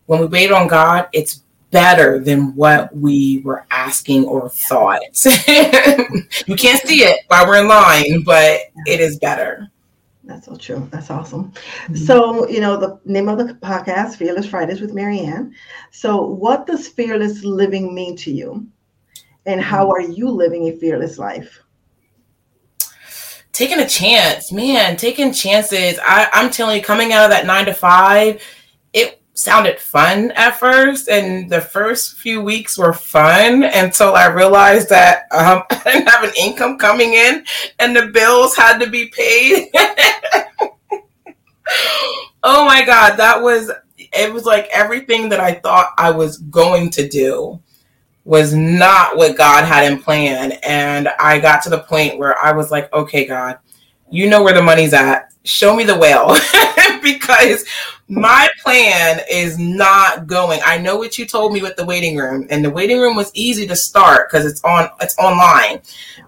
when 0.07 0.19
we 0.19 0.25
wait 0.25 0.51
on 0.51 0.67
God, 0.67 1.07
it's 1.13 1.43
better 1.69 2.19
than 2.19 2.55
what 2.55 2.95
we 2.95 3.41
were 3.43 3.65
asking 3.71 4.25
or 4.25 4.49
thought. 4.49 5.01
you 6.47 6.55
can't 6.55 6.81
see 6.81 7.03
it 7.03 7.21
while 7.27 7.45
we're 7.45 7.59
in 7.59 7.67
line, 7.67 8.23
but 8.23 8.61
it 8.85 8.99
is 8.99 9.19
better. 9.19 9.69
That's 10.23 10.45
so 10.45 10.57
true. 10.57 10.87
That's 10.91 11.09
awesome. 11.09 11.51
Mm-hmm. 11.51 11.95
So, 11.95 12.49
you 12.49 12.59
know, 12.59 12.77
the 12.77 12.99
name 13.05 13.29
of 13.29 13.37
the 13.37 13.53
podcast, 13.55 14.15
Fearless 14.15 14.45
Fridays 14.45 14.81
with 14.81 14.93
Maryann. 14.93 15.53
So, 15.91 16.21
what 16.21 16.67
does 16.67 16.87
fearless 16.87 17.45
living 17.45 17.95
mean 17.95 18.17
to 18.17 18.31
you? 18.31 18.67
And 19.45 19.61
how 19.61 19.85
mm-hmm. 19.85 19.91
are 19.91 20.11
you 20.11 20.29
living 20.29 20.67
a 20.67 20.73
fearless 20.73 21.17
life? 21.17 21.63
Taking 23.53 23.79
a 23.79 23.87
chance, 23.87 24.51
man, 24.51 24.97
taking 24.97 25.31
chances. 25.31 25.97
I, 26.03 26.29
I'm 26.33 26.51
telling 26.51 26.77
you, 26.77 26.83
coming 26.83 27.13
out 27.13 27.23
of 27.23 27.31
that 27.31 27.45
nine 27.45 27.65
to 27.65 27.73
five, 27.73 28.41
sounded 29.37 29.79
fun 29.79 30.31
at 30.31 30.59
first, 30.59 31.07
and 31.09 31.49
the 31.49 31.61
first 31.61 32.17
few 32.17 32.41
weeks 32.41 32.77
were 32.77 32.93
fun 32.93 33.63
until 33.63 34.15
I 34.15 34.25
realized 34.27 34.89
that 34.89 35.27
um, 35.31 35.63
I 35.69 35.81
didn't 35.85 36.09
have 36.09 36.23
an 36.23 36.33
income 36.37 36.77
coming 36.77 37.13
in, 37.13 37.45
and 37.79 37.95
the 37.95 38.07
bills 38.07 38.55
had 38.55 38.79
to 38.79 38.89
be 38.89 39.07
paid. 39.09 39.69
oh 42.43 42.65
my 42.65 42.83
god, 42.85 43.15
that 43.17 43.41
was 43.41 43.71
it 43.97 44.33
was 44.33 44.45
like 44.45 44.67
everything 44.71 45.29
that 45.29 45.39
I 45.39 45.53
thought 45.53 45.93
I 45.97 46.11
was 46.11 46.37
going 46.37 46.89
to 46.91 47.07
do 47.07 47.61
was 48.23 48.53
not 48.53 49.15
what 49.15 49.37
God 49.37 49.63
had 49.63 49.91
in 49.91 50.01
plan. 50.01 50.53
And 50.63 51.07
I 51.19 51.39
got 51.39 51.61
to 51.63 51.69
the 51.69 51.79
point 51.79 52.17
where 52.17 52.37
I 52.39 52.51
was 52.51 52.71
like, 52.71 52.91
okay, 52.91 53.25
God, 53.25 53.59
you 54.09 54.29
know 54.29 54.43
where 54.43 54.53
the 54.53 54.61
money's 54.61 54.93
at. 54.93 55.33
Show 55.43 55.75
me 55.75 55.83
the 55.83 55.97
whale 55.97 56.35
because 57.01 57.63
my 58.09 58.49
plan 58.61 59.21
is 59.29 59.57
not 59.57 60.27
going. 60.27 60.59
I 60.65 60.77
know 60.77 60.97
what 60.97 61.17
you 61.17 61.25
told 61.25 61.53
me 61.53 61.61
with 61.61 61.75
the 61.75 61.85
waiting 61.85 62.17
room, 62.17 62.47
and 62.49 62.63
the 62.63 62.69
waiting 62.69 62.99
room 62.99 63.15
was 63.15 63.31
easy 63.33 63.67
to 63.67 63.75
start 63.75 64.29
because 64.29 64.45
it's 64.45 64.63
on 64.63 64.89
it's 65.01 65.17
online, 65.17 65.81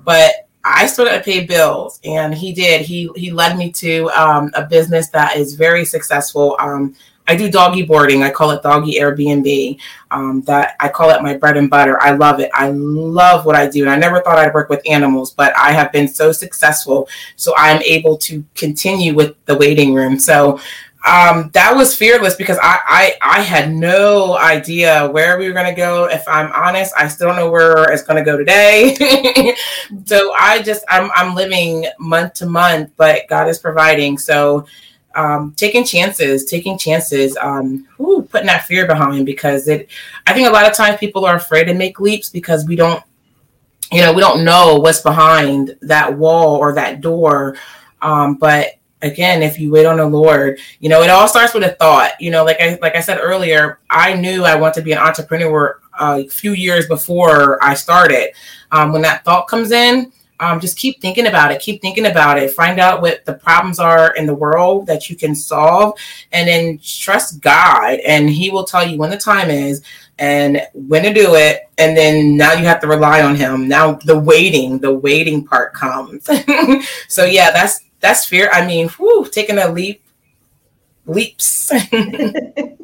but 0.04 0.50
I 0.64 0.88
started 0.88 1.18
to 1.18 1.24
pay 1.24 1.46
bills, 1.46 2.00
and 2.04 2.34
he 2.34 2.54
did. 2.54 2.82
He 2.82 3.10
he 3.16 3.32
led 3.32 3.58
me 3.58 3.72
to 3.74 4.10
um, 4.12 4.52
a 4.54 4.66
business 4.66 5.10
that 5.10 5.38
is 5.38 5.56
very 5.56 5.86
successful. 5.86 6.56
Um, 6.60 6.96
I 7.30 7.36
do 7.36 7.48
doggy 7.48 7.84
boarding. 7.84 8.24
I 8.24 8.32
call 8.32 8.50
it 8.52 8.64
doggy 8.64 9.00
Airbnb. 9.00 9.80
Um, 10.10 10.42
that 10.48 10.76
I 10.80 10.90
call 10.90 11.12
it 11.12 11.22
my 11.22 11.38
bread 11.38 11.58
and 11.58 11.70
butter. 11.70 12.02
I 12.02 12.12
love 12.12 12.40
it. 12.40 12.50
I 12.56 12.72
love 12.72 13.46
what 13.46 13.56
I 13.56 13.70
do. 13.70 13.84
And 13.84 13.92
I 13.92 13.98
never 13.98 14.20
thought 14.20 14.40
I'd 14.40 14.52
work 14.52 14.68
with 14.68 14.82
animals, 14.90 15.32
but 15.32 15.56
I 15.56 15.72
have 15.72 15.92
been 15.92 16.08
so 16.08 16.32
successful. 16.32 17.08
So 17.36 17.54
I'm 17.56 17.84
able 17.84 18.18
to 18.18 18.44
continue 18.56 19.14
with 19.14 19.36
the 19.46 19.56
waiting 19.56 19.94
room. 19.94 20.18
So 20.18 20.60
um, 21.08 21.52
that 21.54 21.72
was 21.76 21.96
fearless 21.96 22.34
because 22.34 22.58
I, 22.64 22.80
I 23.22 23.38
I 23.38 23.42
had 23.42 23.72
no 23.72 24.36
idea 24.38 25.08
where 25.12 25.38
we 25.38 25.48
were 25.48 25.54
gonna 25.54 25.76
go. 25.76 26.06
If 26.06 26.28
I'm 26.28 26.52
honest, 26.52 26.94
I 26.98 27.08
still 27.08 27.28
don't 27.28 27.38
know 27.38 27.52
where 27.52 27.84
it's 27.94 28.02
gonna 28.02 28.26
go 28.26 28.38
today. 28.38 28.96
so 30.06 30.34
I 30.34 30.64
just 30.64 30.84
I'm 30.90 31.12
I'm 31.16 31.36
living 31.36 31.86
month 32.00 32.34
to 32.36 32.48
month, 32.48 32.92
but 32.98 33.28
God 33.30 33.48
is 33.48 33.60
providing. 33.60 34.18
So 34.18 34.66
um, 35.20 35.54
taking 35.58 35.84
chances, 35.84 36.46
taking 36.46 36.78
chances, 36.78 37.36
um, 37.42 37.86
ooh, 38.00 38.26
putting 38.30 38.48
that 38.48 38.66
fear 38.66 38.88
behind 38.88 39.26
because 39.26 39.68
it. 39.68 39.90
I 40.26 40.34
think 40.34 40.48
a 40.48 40.52
lot 40.52 40.66
of 40.66 40.74
times 40.74 40.98
people 40.98 41.26
are 41.26 41.36
afraid 41.36 41.66
to 41.66 41.74
make 41.74 42.00
leaps 42.00 42.30
because 42.30 42.66
we 42.66 42.78
don't, 42.78 43.04
you 43.92 44.02
know, 44.02 44.14
we 44.14 44.22
don't 44.22 44.46
know 44.46 44.78
what's 44.78 45.02
behind 45.02 45.76
that 45.82 46.18
wall 46.18 46.56
or 46.56 46.74
that 46.76 47.02
door. 47.02 47.58
Um, 48.02 48.36
but 48.36 48.76
again, 49.02 49.44
if 49.44 49.60
you 49.60 49.72
wait 49.72 49.86
on 49.86 49.98
the 49.98 50.06
Lord, 50.06 50.60
you 50.80 50.88
know, 50.88 51.02
it 51.02 51.10
all 51.10 51.28
starts 51.28 51.54
with 51.54 51.64
a 51.64 51.76
thought. 51.76 52.14
You 52.22 52.32
know, 52.32 52.46
like 52.46 52.62
I 52.62 52.80
like 52.82 52.96
I 52.96 53.02
said 53.02 53.20
earlier, 53.22 53.80
I 53.90 54.14
knew 54.14 54.46
I 54.46 54.56
wanted 54.56 54.80
to 54.80 54.86
be 54.86 54.94
an 54.94 55.00
entrepreneur 55.00 55.82
uh, 56.00 56.24
a 56.26 56.30
few 56.30 56.54
years 56.54 56.88
before 56.88 57.62
I 57.62 57.74
started. 57.74 58.32
Um, 58.72 58.94
when 58.94 59.02
that 59.02 59.26
thought 59.26 59.50
comes 59.50 59.72
in, 59.72 60.14
um, 60.40 60.60
just 60.60 60.78
keep 60.78 61.02
thinking 61.02 61.28
about 61.28 61.52
it. 61.52 61.62
Keep 61.62 61.82
thinking 61.82 62.06
about 62.06 62.38
it. 62.38 62.52
Find 62.52 62.80
out 62.80 63.02
what 63.02 63.26
the 63.26 63.34
problems 63.34 63.80
are 63.80 64.16
in 64.16 64.26
the 64.26 64.34
world 64.34 64.88
that 64.88 65.10
you 65.10 65.16
can 65.16 65.36
solve, 65.36 66.00
and 66.32 66.48
then 66.48 66.80
trust 66.84 67.42
God, 67.42 68.00
and 68.06 68.30
He 68.30 68.50
will 68.50 68.64
tell 68.64 68.88
you 68.88 68.98
when 68.98 69.10
the 69.10 69.18
time 69.18 69.50
is 69.50 69.84
and 70.18 70.62
when 70.74 71.04
to 71.04 71.14
do 71.14 71.36
it. 71.36 71.70
And 71.78 71.96
then 71.96 72.38
now 72.38 72.54
you 72.54 72.66
have 72.66 72.82
to 72.82 72.88
rely 72.88 73.22
on 73.22 73.36
Him. 73.36 73.68
Now 73.68 73.94
the 73.94 74.20
waiting, 74.20 74.80
the 74.80 74.94
waiting 74.94 75.46
part 75.46 75.74
comes. 75.74 76.26
so 77.08 77.26
yeah, 77.26 77.52
that's 77.52 77.82
that's 78.00 78.26
fear. 78.26 78.50
I 78.52 78.66
mean, 78.66 78.90
whew, 78.90 79.28
taking 79.30 79.58
a 79.58 79.72
leap, 79.72 80.04
leaps. 81.06 81.72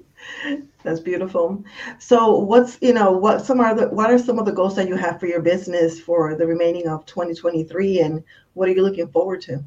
That's 0.84 1.00
beautiful. 1.00 1.64
So, 2.00 2.38
what's 2.38 2.78
you 2.82 2.94
know 2.94 3.12
what 3.12 3.46
some 3.46 3.60
are 3.60 3.76
the 3.76 3.88
what 3.90 4.12
are 4.12 4.20
some 4.20 4.40
of 4.40 4.46
the 4.46 4.52
goals 4.52 4.76
that 4.76 4.88
you 4.88 4.96
have 4.96 5.20
for 5.20 5.28
your 5.28 5.42
business 5.42 6.00
for 6.00 6.36
the 6.36 6.46
remaining 6.46 6.88
of 6.88 7.06
2023, 7.06 8.02
and 8.02 8.24
what 8.54 8.68
are 8.70 8.72
you 8.72 8.84
looking 8.84 9.08
forward 9.08 9.42
to? 9.42 9.64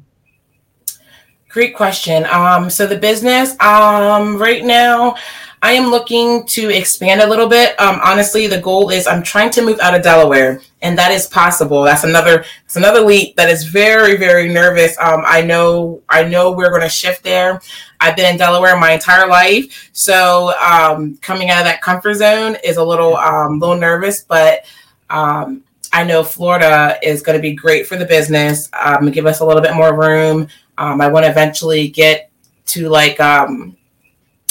Great 1.49 1.75
question. 1.75 2.25
Um, 2.25 2.69
so 2.69 2.85
the 2.85 2.97
business, 2.97 3.59
um, 3.59 4.37
right 4.37 4.63
now, 4.63 5.15
I 5.63 5.71
am 5.73 5.89
looking 5.89 6.45
to 6.47 6.69
expand 6.69 7.21
a 7.21 7.27
little 7.27 7.49
bit. 7.49 7.79
Um, 7.81 7.99
honestly, 8.03 8.45
the 8.45 8.61
goal 8.61 8.91
is 8.91 9.07
I'm 9.07 9.23
trying 9.23 9.49
to 9.51 9.63
move 9.63 9.79
out 9.79 9.95
of 9.95 10.03
Delaware, 10.03 10.61
and 10.83 10.97
that 10.97 11.11
is 11.11 11.27
possible. 11.27 11.81
That's 11.83 12.03
another 12.03 12.45
it's 12.65 12.75
another 12.75 13.01
leap 13.01 13.35
that 13.35 13.49
is 13.49 13.65
very 13.65 14.15
very 14.15 14.47
nervous. 14.47 14.95
Um, 14.99 15.23
I 15.25 15.41
know 15.41 16.01
I 16.07 16.23
know 16.23 16.51
we're 16.51 16.69
going 16.69 16.83
to 16.83 16.89
shift 16.89 17.23
there. 17.23 17.59
I've 18.01 18.15
been 18.15 18.31
in 18.31 18.37
Delaware 18.37 18.77
my 18.77 18.91
entire 18.91 19.27
life, 19.27 19.89
so 19.93 20.53
um, 20.59 21.17
coming 21.17 21.49
out 21.49 21.59
of 21.59 21.65
that 21.65 21.81
comfort 21.81 22.15
zone 22.15 22.57
is 22.63 22.77
a 22.77 22.83
little 22.83 23.17
um, 23.17 23.59
little 23.59 23.77
nervous, 23.77 24.23
but. 24.23 24.65
Um, 25.09 25.63
I 25.91 26.03
know 26.03 26.23
Florida 26.23 26.99
is 27.01 27.23
going 27.23 27.35
to 27.35 27.41
be 27.41 27.53
great 27.53 27.87
for 27.87 27.95
the 27.95 28.05
business. 28.05 28.69
Um, 28.79 29.09
give 29.09 29.25
us 29.25 29.39
a 29.39 29.45
little 29.45 29.61
bit 29.61 29.73
more 29.73 29.99
room. 29.99 30.47
Um, 30.77 31.01
I 31.01 31.07
want 31.07 31.25
to 31.25 31.31
eventually 31.31 31.87
get 31.87 32.29
to 32.67 32.89
like 32.89 33.19
um, 33.19 33.75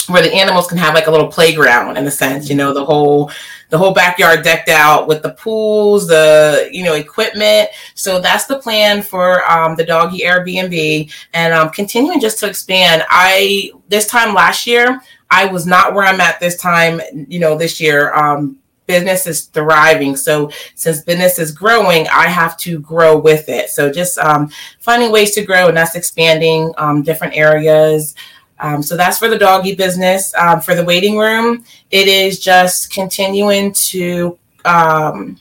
where 0.09 0.21
the 0.21 0.33
animals 0.33 0.67
can 0.67 0.77
have 0.77 0.93
like 0.93 1.07
a 1.07 1.11
little 1.11 1.27
playground 1.27 1.97
in 1.97 2.07
a 2.07 2.11
sense 2.11 2.49
you 2.49 2.55
know 2.55 2.73
the 2.73 2.83
whole 2.83 3.31
the 3.69 3.77
whole 3.77 3.93
backyard 3.93 4.43
decked 4.43 4.69
out 4.69 5.07
with 5.07 5.21
the 5.21 5.31
pools 5.31 6.07
the 6.07 6.69
you 6.71 6.83
know 6.83 6.95
equipment. 6.95 7.69
So 7.95 8.19
that's 8.19 8.45
the 8.45 8.59
plan 8.59 9.01
for 9.01 9.49
um, 9.49 9.75
the 9.75 9.85
doggy 9.85 10.19
airbnb. 10.19 11.11
And 11.33 11.53
um, 11.53 11.69
continuing 11.69 12.19
just 12.19 12.39
to 12.39 12.47
expand 12.47 13.03
i 13.09 13.71
this 13.87 14.07
time 14.07 14.33
last 14.33 14.67
year 14.67 15.01
i 15.31 15.45
was 15.45 15.65
not 15.65 15.93
where 15.93 16.05
i'm 16.05 16.21
at 16.21 16.39
this 16.39 16.57
time 16.57 17.01
you 17.27 17.39
know 17.39 17.57
this 17.57 17.79
year. 17.79 18.13
Um, 18.13 18.57
business 18.87 19.27
is 19.27 19.45
thriving. 19.45 20.15
So 20.15 20.49
since 20.73 21.01
business 21.01 21.37
is 21.37 21.51
growing 21.51 22.07
i 22.07 22.27
have 22.27 22.57
to 22.57 22.79
grow 22.79 23.17
with 23.17 23.47
it. 23.47 23.69
So 23.69 23.91
just 23.91 24.17
um, 24.17 24.49
finding 24.79 25.11
ways 25.11 25.35
to 25.35 25.45
grow 25.45 25.67
and 25.67 25.77
that's 25.77 25.95
expanding 25.95 26.73
um, 26.77 27.03
different 27.03 27.37
areas 27.37 28.15
um, 28.59 28.83
so 28.83 28.97
that's 28.97 29.19
for 29.19 29.27
the 29.27 29.37
doggy 29.37 29.75
business. 29.75 30.33
Um, 30.35 30.61
for 30.61 30.75
the 30.75 30.83
waiting 30.83 31.17
room, 31.17 31.63
it 31.91 32.07
is 32.07 32.39
just 32.39 32.91
continuing 32.91 33.71
to 33.73 34.37
um, 34.65 35.37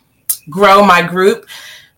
grow 0.49 0.85
my 0.85 1.03
group 1.03 1.47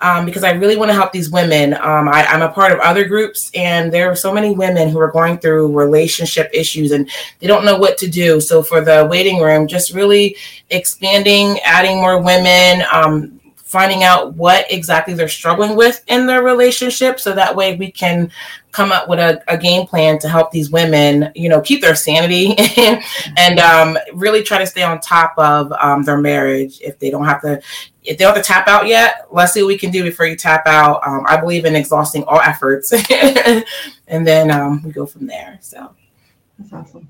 um, 0.00 0.24
because 0.24 0.44
I 0.44 0.52
really 0.52 0.76
want 0.76 0.90
to 0.90 0.94
help 0.94 1.12
these 1.12 1.30
women. 1.30 1.74
Um, 1.74 2.08
I, 2.08 2.24
am 2.28 2.42
a 2.42 2.48
part 2.48 2.72
of 2.72 2.78
other 2.80 3.04
groups, 3.04 3.50
and 3.54 3.92
there 3.92 4.10
are 4.10 4.16
so 4.16 4.32
many 4.32 4.54
women 4.54 4.88
who 4.88 4.98
are 4.98 5.10
going 5.10 5.38
through 5.38 5.76
relationship 5.76 6.50
issues 6.54 6.92
and 6.92 7.10
they 7.38 7.46
don't 7.46 7.64
know 7.64 7.76
what 7.76 7.98
to 7.98 8.08
do. 8.08 8.40
So 8.40 8.62
for 8.62 8.80
the 8.80 9.06
waiting 9.10 9.40
room, 9.40 9.66
just 9.66 9.92
really 9.92 10.36
expanding, 10.70 11.58
adding 11.60 11.96
more 11.96 12.22
women 12.22 12.86
um, 12.92 13.39
finding 13.70 14.02
out 14.02 14.34
what 14.34 14.66
exactly 14.68 15.14
they're 15.14 15.28
struggling 15.28 15.76
with 15.76 16.02
in 16.08 16.26
their 16.26 16.42
relationship 16.42 17.20
so 17.20 17.32
that 17.32 17.54
way 17.54 17.76
we 17.76 17.88
can 17.88 18.28
come 18.72 18.90
up 18.90 19.08
with 19.08 19.20
a, 19.20 19.40
a 19.46 19.56
game 19.56 19.86
plan 19.86 20.18
to 20.18 20.28
help 20.28 20.50
these 20.50 20.70
women 20.70 21.30
you 21.36 21.48
know 21.48 21.60
keep 21.60 21.80
their 21.80 21.94
sanity 21.94 22.56
and 23.36 23.60
um, 23.60 23.96
really 24.12 24.42
try 24.42 24.58
to 24.58 24.66
stay 24.66 24.82
on 24.82 24.98
top 25.00 25.34
of 25.38 25.70
um, 25.80 26.02
their 26.02 26.18
marriage. 26.18 26.80
If 26.80 26.98
they 26.98 27.10
don't 27.10 27.24
have 27.24 27.40
to 27.42 27.62
if 28.02 28.18
they 28.18 28.24
don't 28.24 28.34
have 28.34 28.44
to 28.44 28.52
tap 28.52 28.66
out 28.66 28.88
yet 28.88 29.26
let's 29.30 29.52
see 29.52 29.62
what 29.62 29.68
we 29.68 29.78
can 29.78 29.92
do 29.92 30.02
before 30.02 30.26
you 30.26 30.34
tap 30.34 30.66
out. 30.66 31.06
Um, 31.06 31.24
i 31.28 31.40
believe 31.40 31.64
in 31.64 31.76
exhausting 31.76 32.24
all 32.24 32.40
efforts. 32.40 32.92
And 34.08 34.26
then 34.26 34.50
um, 34.50 34.82
we 34.82 34.90
go 34.90 35.06
from 35.06 35.28
there 35.28 35.58
so. 35.60 35.94
That's 36.58 36.72
awesome. 36.72 37.08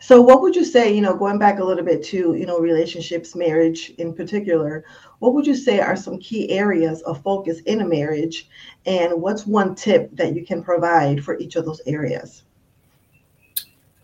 So 0.00 0.22
what 0.22 0.40
would 0.40 0.56
you 0.56 0.64
say 0.64 0.94
you 0.94 1.02
know 1.02 1.14
going 1.14 1.38
back 1.38 1.58
a 1.58 1.64
little 1.64 1.84
bit 1.84 2.02
to 2.04 2.34
you 2.34 2.46
know 2.46 2.58
relationships 2.58 3.36
marriage 3.36 3.90
in 3.98 4.14
particular 4.14 4.84
what 5.18 5.34
would 5.34 5.46
you 5.46 5.54
say 5.54 5.80
are 5.80 5.96
some 5.96 6.18
key 6.18 6.50
areas 6.50 7.02
of 7.02 7.22
focus 7.22 7.60
in 7.60 7.80
a 7.80 7.86
marriage? 7.86 8.48
And 8.86 9.20
what's 9.20 9.46
one 9.46 9.74
tip 9.74 10.14
that 10.16 10.34
you 10.34 10.46
can 10.46 10.62
provide 10.62 11.24
for 11.24 11.38
each 11.38 11.56
of 11.56 11.64
those 11.64 11.80
areas? 11.86 12.44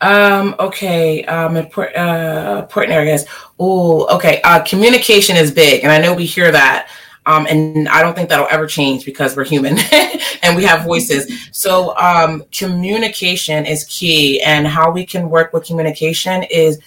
Um, 0.00 0.55
okay. 0.59 1.24
Um, 1.24 1.57
important, 1.57 1.96
uh, 1.96 2.62
important 2.62 2.92
areas. 2.92 3.27
Oh, 3.59 4.07
okay. 4.16 4.40
Uh, 4.42 4.62
communication 4.62 5.37
is 5.37 5.50
big. 5.50 5.85
And 5.85 5.92
I 5.92 5.98
know 5.98 6.14
we 6.14 6.27
hear 6.27 6.50
that. 6.50 6.88
Um, 7.27 7.46
and 7.48 7.88
I 7.88 8.03
don't 8.03 8.14
think 8.14 8.29
that'll 8.29 8.48
ever 8.50 8.66
change 8.66 9.07
because 9.07 9.35
we're 9.35 9.44
human 9.44 9.79
and 10.42 10.55
we 10.55 10.64
have 10.64 10.85
voices. 10.85 11.48
So, 11.53 11.96
um, 11.96 12.44
communication 12.53 13.64
is 13.64 13.85
key, 13.85 14.42
and 14.42 14.66
how 14.66 14.90
we 14.90 15.07
can 15.07 15.31
work 15.31 15.55
with 15.55 15.64
communication 15.64 16.42
is 16.44 16.81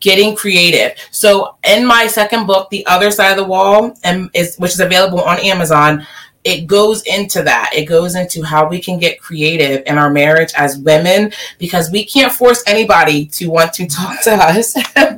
getting 0.00 0.34
creative. 0.34 0.98
So 1.10 1.56
in 1.64 1.86
my 1.86 2.06
second 2.06 2.46
book, 2.46 2.70
The 2.70 2.84
Other 2.86 3.10
Side 3.10 3.30
of 3.30 3.36
the 3.36 3.44
Wall, 3.44 3.94
and 4.02 4.30
is 4.34 4.56
which 4.56 4.72
is 4.72 4.80
available 4.80 5.20
on 5.20 5.38
Amazon, 5.40 6.06
it 6.44 6.66
goes 6.66 7.02
into 7.02 7.42
that. 7.42 7.70
It 7.74 7.84
goes 7.84 8.14
into 8.14 8.42
how 8.42 8.68
we 8.68 8.80
can 8.80 8.98
get 8.98 9.20
creative 9.20 9.82
in 9.86 9.98
our 9.98 10.10
marriage 10.10 10.52
as 10.56 10.78
women 10.78 11.32
because 11.58 11.90
we 11.90 12.04
can't 12.04 12.32
force 12.32 12.62
anybody 12.66 13.26
to 13.26 13.48
want 13.48 13.72
to 13.74 13.86
talk 13.88 14.22
to 14.24 14.32
us. 14.32 14.74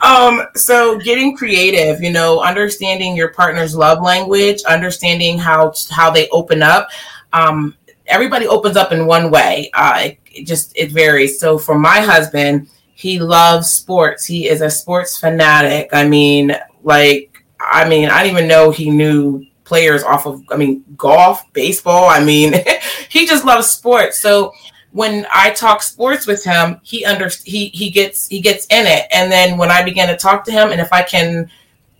um 0.00 0.42
so 0.54 0.96
getting 0.98 1.36
creative 1.36 2.00
you 2.00 2.12
know 2.12 2.40
understanding 2.40 3.16
your 3.16 3.32
partner's 3.32 3.74
love 3.74 4.00
language 4.00 4.62
understanding 4.62 5.36
how 5.36 5.72
how 5.90 6.08
they 6.10 6.28
open 6.28 6.62
up 6.62 6.88
um 7.32 7.74
everybody 8.06 8.46
opens 8.46 8.76
up 8.76 8.92
in 8.92 9.06
one 9.06 9.30
way 9.30 9.70
uh 9.74 9.98
it, 10.04 10.18
it 10.26 10.46
just 10.46 10.76
it 10.76 10.92
varies 10.92 11.40
so 11.40 11.58
for 11.58 11.78
my 11.78 12.00
husband 12.00 12.68
he 12.98 13.20
loves 13.20 13.70
sports. 13.70 14.24
He 14.24 14.48
is 14.48 14.60
a 14.60 14.68
sports 14.68 15.16
fanatic. 15.16 15.90
I 15.92 16.08
mean, 16.08 16.52
like, 16.82 17.44
I 17.60 17.88
mean, 17.88 18.08
I 18.08 18.24
didn't 18.24 18.36
even 18.36 18.48
know 18.48 18.72
he 18.72 18.90
knew 18.90 19.46
players 19.62 20.02
off 20.02 20.26
of, 20.26 20.42
I 20.50 20.56
mean, 20.56 20.84
golf, 20.96 21.44
baseball. 21.52 22.08
I 22.08 22.24
mean, 22.24 22.54
he 23.08 23.24
just 23.24 23.44
loves 23.44 23.70
sports. 23.70 24.20
So 24.20 24.52
when 24.90 25.28
I 25.32 25.50
talk 25.50 25.80
sports 25.84 26.26
with 26.26 26.42
him, 26.42 26.80
he 26.82 27.04
under 27.04 27.30
he 27.44 27.68
he 27.68 27.88
gets 27.90 28.26
he 28.26 28.40
gets 28.40 28.66
in 28.66 28.84
it. 28.84 29.06
And 29.12 29.30
then 29.30 29.58
when 29.58 29.70
I 29.70 29.84
begin 29.84 30.08
to 30.08 30.16
talk 30.16 30.42
to 30.46 30.50
him, 30.50 30.72
and 30.72 30.80
if 30.80 30.92
I 30.92 31.02
can 31.02 31.48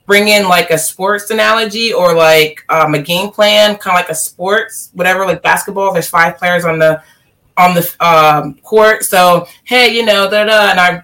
bring 0.04 0.26
in 0.26 0.48
like 0.48 0.70
a 0.70 0.78
sports 0.78 1.30
analogy 1.30 1.92
or 1.92 2.12
like 2.12 2.64
um, 2.70 2.94
a 2.94 3.00
game 3.00 3.30
plan, 3.30 3.76
kind 3.76 3.96
of 3.96 4.02
like 4.02 4.08
a 4.08 4.16
sports, 4.16 4.90
whatever, 4.94 5.24
like 5.24 5.42
basketball, 5.42 5.92
there's 5.92 6.08
five 6.08 6.36
players 6.38 6.64
on 6.64 6.80
the 6.80 7.00
on 7.58 7.74
the 7.74 7.94
um, 8.04 8.54
court. 8.62 9.04
So 9.04 9.46
hey, 9.64 9.94
you 9.94 10.06
know, 10.06 10.30
da 10.30 10.44
da, 10.44 10.70
and 10.70 10.80
I 10.80 11.02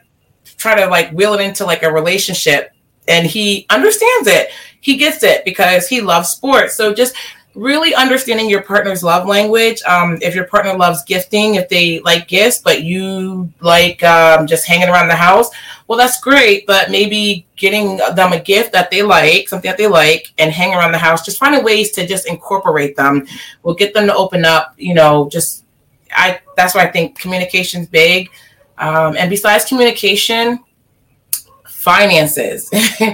try 0.56 0.74
to 0.80 0.86
like 0.86 1.10
wheel 1.10 1.34
it 1.34 1.40
into 1.40 1.66
like 1.66 1.82
a 1.82 1.92
relationship, 1.92 2.72
and 3.08 3.26
he 3.26 3.66
understands 3.68 4.28
it. 4.28 4.50
He 4.80 4.96
gets 4.96 5.22
it 5.22 5.44
because 5.44 5.88
he 5.88 6.00
loves 6.00 6.28
sports. 6.28 6.76
So 6.76 6.94
just 6.94 7.14
really 7.54 7.94
understanding 7.94 8.50
your 8.50 8.62
partner's 8.62 9.02
love 9.02 9.26
language. 9.26 9.80
Um, 9.84 10.18
if 10.20 10.34
your 10.34 10.44
partner 10.44 10.76
loves 10.76 11.04
gifting, 11.04 11.54
if 11.54 11.68
they 11.68 12.00
like 12.00 12.28
gifts, 12.28 12.58
but 12.58 12.82
you 12.82 13.52
like 13.60 14.02
um, 14.02 14.46
just 14.46 14.66
hanging 14.66 14.88
around 14.88 15.08
the 15.08 15.14
house, 15.14 15.50
well, 15.86 15.98
that's 15.98 16.20
great. 16.20 16.66
But 16.66 16.90
maybe 16.90 17.46
getting 17.56 17.96
them 17.96 18.32
a 18.32 18.40
gift 18.40 18.72
that 18.72 18.90
they 18.90 19.02
like, 19.02 19.48
something 19.48 19.68
that 19.68 19.78
they 19.78 19.86
like, 19.86 20.32
and 20.38 20.50
hang 20.52 20.74
around 20.74 20.92
the 20.92 20.98
house, 20.98 21.24
just 21.24 21.38
finding 21.38 21.64
ways 21.64 21.92
to 21.92 22.06
just 22.06 22.26
incorporate 22.26 22.96
them 22.96 23.26
will 23.62 23.74
get 23.74 23.94
them 23.94 24.06
to 24.06 24.14
open 24.14 24.44
up. 24.44 24.74
You 24.76 24.94
know, 24.94 25.28
just 25.28 25.63
I. 26.14 26.40
That's 26.56 26.74
why 26.74 26.82
I 26.82 26.90
think 26.90 27.18
communication's 27.18 27.88
big. 27.88 28.30
Um, 28.78 29.16
and 29.16 29.30
besides 29.30 29.64
communication, 29.64 30.60
finances. 31.68 32.70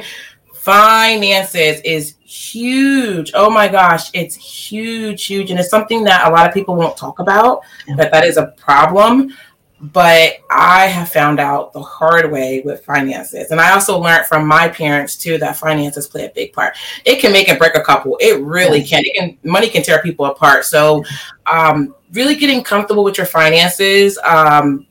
finances 0.55 1.81
is 1.85 2.17
huge. 2.23 3.33
Oh 3.35 3.51
my 3.51 3.67
gosh, 3.69 4.11
it's 4.15 4.37
huge, 4.37 5.27
huge. 5.27 5.51
And 5.51 5.59
it's 5.59 5.71
something 5.71 6.05
that 6.05 6.29
a 6.29 6.31
lot 6.31 6.47
of 6.47 6.55
people 6.55 6.77
won't 6.77 6.97
talk 6.97 7.19
about, 7.19 7.63
but 7.97 8.11
that 8.13 8.25
is 8.25 8.37
a 8.37 8.49
problem. 8.57 9.35
But 9.83 10.35
I 10.51 10.87
have 10.87 11.11
found 11.11 11.41
out 11.41 11.73
the 11.73 11.81
hard 11.81 12.31
way 12.31 12.61
with 12.65 12.85
finances. 12.85 13.51
And 13.51 13.61
I 13.61 13.73
also 13.73 13.99
learned 13.99 14.27
from 14.27 14.47
my 14.47 14.69
parents 14.69 15.17
too 15.17 15.39
that 15.39 15.57
finances 15.57 16.07
play 16.07 16.27
a 16.27 16.31
big 16.31 16.53
part. 16.53 16.77
It 17.07 17.21
can 17.21 17.33
make 17.33 17.49
and 17.49 17.59
break 17.59 17.75
a 17.75 17.81
couple. 17.81 18.19
It 18.21 18.43
really 18.43 18.85
can. 18.85 19.03
It 19.05 19.15
can 19.15 19.39
money 19.43 19.69
can 19.69 19.83
tear 19.83 20.03
people 20.03 20.27
apart. 20.27 20.67
So 20.67 21.03
um, 21.47 21.95
really 22.13 22.37
getting 22.37 22.63
comfortable 22.63 23.05
with 23.05 23.17
your 23.17 23.27
finances. 23.27 24.19
Um, 24.23 24.87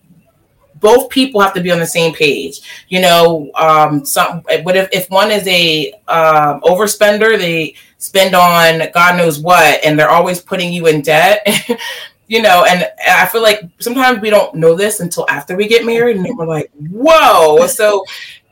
both 0.80 1.10
people 1.10 1.42
have 1.42 1.54
to 1.54 1.62
be 1.62 1.72
on 1.72 1.80
the 1.80 1.88
same 1.88 2.14
page. 2.14 2.62
You 2.88 3.02
know, 3.02 3.52
um, 3.56 4.06
some 4.06 4.42
but 4.64 4.76
if, 4.76 4.90
if 4.92 5.10
one 5.10 5.32
is 5.32 5.48
a 5.48 5.94
uh, 6.08 6.60
overspender, 6.62 7.38
they 7.38 7.76
spend 7.98 8.34
on 8.34 8.90
God 8.94 9.18
knows 9.18 9.40
what, 9.40 9.84
and 9.84 9.98
they're 9.98 10.10
always 10.10 10.42
putting 10.42 10.74
you 10.74 10.88
in 10.88 11.02
debt. 11.02 11.46
you 12.30 12.44
know, 12.44 12.64
and 12.70 12.88
I 13.08 13.26
feel 13.26 13.42
like 13.42 13.64
sometimes 13.80 14.22
we 14.22 14.30
don't 14.30 14.54
know 14.54 14.76
this 14.76 15.00
until 15.00 15.26
after 15.30 15.58
we 15.58 15.68
get 15.68 15.84
married, 15.84 16.16
and 16.16 16.38
we're 16.38 16.46
like, 16.46 16.72
"Whoa!" 16.78 17.66
So, 17.66 18.06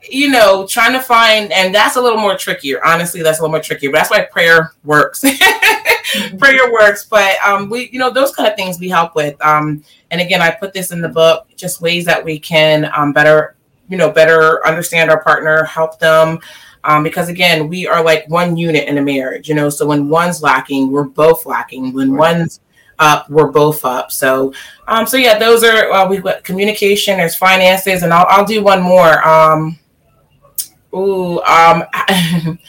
you 0.09 0.31
know, 0.31 0.65
trying 0.65 0.93
to 0.93 0.99
find, 0.99 1.51
and 1.53 1.73
that's 1.73 1.95
a 1.95 2.01
little 2.01 2.19
more 2.19 2.35
trickier. 2.35 2.83
Honestly, 2.83 3.21
that's 3.21 3.37
a 3.37 3.43
little 3.43 3.51
more 3.51 3.61
trickier. 3.61 3.91
But 3.91 3.99
that's 3.99 4.09
why 4.09 4.23
prayer 4.23 4.73
works. 4.83 5.23
prayer 6.39 6.73
works. 6.73 7.05
But 7.05 7.37
um, 7.45 7.69
we, 7.69 7.89
you 7.91 7.99
know, 7.99 8.09
those 8.09 8.33
kind 8.33 8.49
of 8.49 8.55
things 8.55 8.79
we 8.79 8.89
help 8.89 9.15
with. 9.15 9.39
Um, 9.45 9.83
and 10.09 10.19
again, 10.21 10.41
I 10.41 10.49
put 10.49 10.73
this 10.73 10.91
in 10.91 10.99
the 10.99 11.09
book, 11.09 11.47
just 11.55 11.79
ways 11.79 12.03
that 12.05 12.25
we 12.25 12.39
can 12.39 12.91
um, 12.95 13.13
better, 13.13 13.55
you 13.89 13.97
know, 13.97 14.09
better 14.09 14.65
understand 14.65 15.11
our 15.11 15.21
partner, 15.21 15.63
help 15.65 15.99
them. 15.99 16.39
Um, 16.83 17.03
because 17.03 17.29
again, 17.29 17.67
we 17.67 17.85
are 17.85 18.03
like 18.03 18.27
one 18.27 18.57
unit 18.57 18.87
in 18.87 18.97
a 18.97 19.01
marriage, 19.03 19.47
you 19.47 19.53
know. 19.53 19.69
So 19.69 19.85
when 19.85 20.09
one's 20.09 20.41
lacking, 20.41 20.91
we're 20.91 21.03
both 21.03 21.45
lacking. 21.45 21.93
When 21.93 22.13
right. 22.13 22.37
one's 22.37 22.59
up, 22.99 23.29
we're 23.29 23.51
both 23.51 23.86
up. 23.86 24.12
So, 24.12 24.53
um, 24.88 25.05
so 25.05 25.17
yeah, 25.17 25.38
those 25.38 25.63
are 25.63 25.91
uh, 25.91 26.07
we've 26.07 26.23
got 26.23 26.43
communication. 26.43 27.17
There's 27.17 27.36
finances, 27.36 28.03
and 28.03 28.13
I'll 28.13 28.25
I'll 28.29 28.45
do 28.45 28.63
one 28.63 28.81
more. 28.81 29.25
Um, 29.27 29.79
ooh, 30.93 31.39
um, 31.41 31.83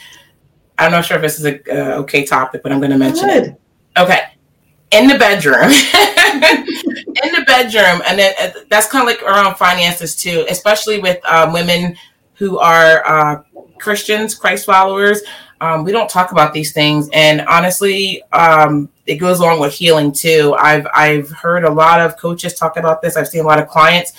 I'm 0.77 0.91
not 0.91 1.05
sure 1.05 1.17
if 1.17 1.23
this 1.23 1.39
is 1.39 1.45
a 1.45 1.59
uh, 1.69 1.99
okay 2.01 2.25
topic, 2.25 2.63
but 2.63 2.71
I'm 2.71 2.79
going 2.79 2.91
to 2.91 2.97
mention 2.97 3.27
Good. 3.27 3.43
it. 3.43 3.61
Okay, 3.97 4.21
in 4.91 5.07
the 5.07 5.17
bedroom, 5.17 5.55
in 7.23 7.33
the 7.33 7.43
bedroom, 7.45 8.01
and 8.07 8.17
then 8.17 8.33
uh, 8.39 8.51
that's 8.69 8.87
kind 8.87 9.01
of 9.01 9.07
like 9.07 9.23
around 9.23 9.55
finances 9.55 10.15
too, 10.15 10.45
especially 10.49 10.99
with 10.99 11.19
uh, 11.25 11.49
women 11.53 11.95
who 12.35 12.57
are 12.59 13.05
uh, 13.05 13.41
Christians, 13.79 14.35
Christ 14.35 14.65
followers. 14.65 15.21
Um, 15.61 15.83
we 15.83 15.91
don't 15.91 16.09
talk 16.09 16.31
about 16.31 16.53
these 16.53 16.71
things, 16.71 17.09
and 17.11 17.41
honestly, 17.41 18.23
um, 18.31 18.89
it 19.05 19.15
goes 19.15 19.39
along 19.39 19.59
with 19.59 19.73
healing 19.73 20.11
too. 20.11 20.55
I've 20.57 20.87
I've 20.93 21.29
heard 21.29 21.63
a 21.63 21.71
lot 21.71 21.99
of 21.99 22.17
coaches 22.17 22.53
talk 22.53 22.77
about 22.77 23.01
this. 23.01 23.17
I've 23.17 23.27
seen 23.27 23.41
a 23.41 23.47
lot 23.47 23.59
of 23.59 23.67
clients 23.67 24.13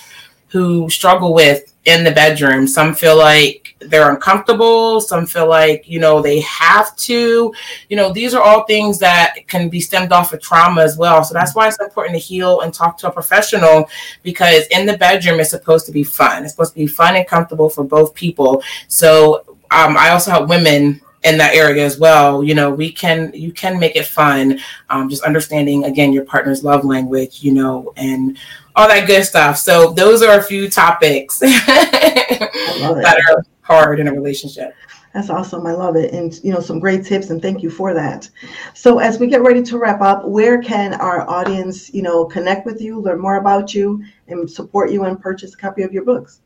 who 0.49 0.89
struggle 0.89 1.33
with 1.33 1.73
in 1.85 2.03
the 2.03 2.11
bedroom. 2.11 2.67
Some 2.67 2.93
feel 2.93 3.17
like 3.17 3.75
they're 3.79 4.11
uncomfortable. 4.11 5.01
Some 5.01 5.25
feel 5.25 5.47
like, 5.47 5.87
you 5.87 5.99
know, 5.99 6.21
they 6.21 6.41
have 6.41 6.95
to. 6.97 7.53
You 7.89 7.97
know, 7.97 8.11
these 8.13 8.33
are 8.33 8.41
all 8.41 8.65
things 8.65 8.99
that 8.99 9.47
can 9.47 9.69
be 9.69 9.79
stemmed 9.79 10.11
off 10.11 10.33
of 10.33 10.41
trauma 10.41 10.81
as 10.81 10.97
well. 10.97 11.23
So 11.23 11.33
that's 11.33 11.55
why 11.55 11.67
it's 11.67 11.79
important 11.79 12.15
to 12.15 12.19
heal 12.19 12.61
and 12.61 12.73
talk 12.73 12.97
to 12.99 13.07
a 13.07 13.11
professional 13.11 13.89
because 14.23 14.67
in 14.67 14.85
the 14.85 14.97
bedroom, 14.97 15.39
it's 15.39 15.49
supposed 15.49 15.85
to 15.87 15.91
be 15.91 16.03
fun. 16.03 16.43
It's 16.43 16.53
supposed 16.53 16.73
to 16.73 16.79
be 16.79 16.87
fun 16.87 17.15
and 17.15 17.25
comfortable 17.25 17.69
for 17.69 17.83
both 17.83 18.13
people. 18.13 18.61
So 18.87 19.43
um, 19.71 19.97
I 19.97 20.09
also 20.09 20.31
help 20.31 20.49
women 20.49 21.01
in 21.23 21.37
that 21.37 21.53
area 21.53 21.85
as 21.85 21.99
well 21.99 22.43
you 22.43 22.55
know 22.55 22.69
we 22.71 22.91
can 22.91 23.31
you 23.33 23.51
can 23.51 23.79
make 23.79 23.95
it 23.95 24.05
fun 24.05 24.59
um, 24.89 25.09
just 25.09 25.23
understanding 25.23 25.83
again 25.85 26.11
your 26.13 26.25
partner's 26.25 26.63
love 26.63 26.83
language 26.83 27.43
you 27.43 27.53
know 27.53 27.93
and 27.95 28.37
all 28.75 28.87
that 28.87 29.07
good 29.07 29.23
stuff 29.23 29.57
so 29.57 29.91
those 29.93 30.21
are 30.21 30.39
a 30.39 30.43
few 30.43 30.69
topics 30.69 31.39
that 31.39 33.21
are 33.29 33.45
hard 33.61 33.99
in 33.99 34.07
a 34.07 34.11
relationship 34.11 34.73
that's 35.13 35.29
awesome. 35.29 35.67
I 35.67 35.73
love 35.73 35.95
it. 35.97 36.13
And, 36.13 36.39
you 36.43 36.53
know, 36.53 36.61
some 36.61 36.79
great 36.79 37.05
tips 37.05 37.31
and 37.31 37.41
thank 37.41 37.61
you 37.61 37.69
for 37.69 37.93
that. 37.93 38.29
So 38.73 38.99
as 38.99 39.19
we 39.19 39.27
get 39.27 39.41
ready 39.41 39.61
to 39.63 39.77
wrap 39.77 40.01
up, 40.01 40.25
where 40.25 40.61
can 40.61 40.93
our 40.93 41.29
audience, 41.29 41.93
you 41.93 42.01
know, 42.01 42.25
connect 42.25 42.65
with 42.65 42.81
you, 42.81 42.99
learn 42.99 43.19
more 43.19 43.35
about 43.35 43.73
you 43.73 44.03
and 44.27 44.49
support 44.49 44.91
you 44.91 45.03
and 45.03 45.19
purchase 45.19 45.53
a 45.53 45.57
copy 45.57 45.83
of 45.83 45.91
your 45.91 46.05
books? 46.05 46.41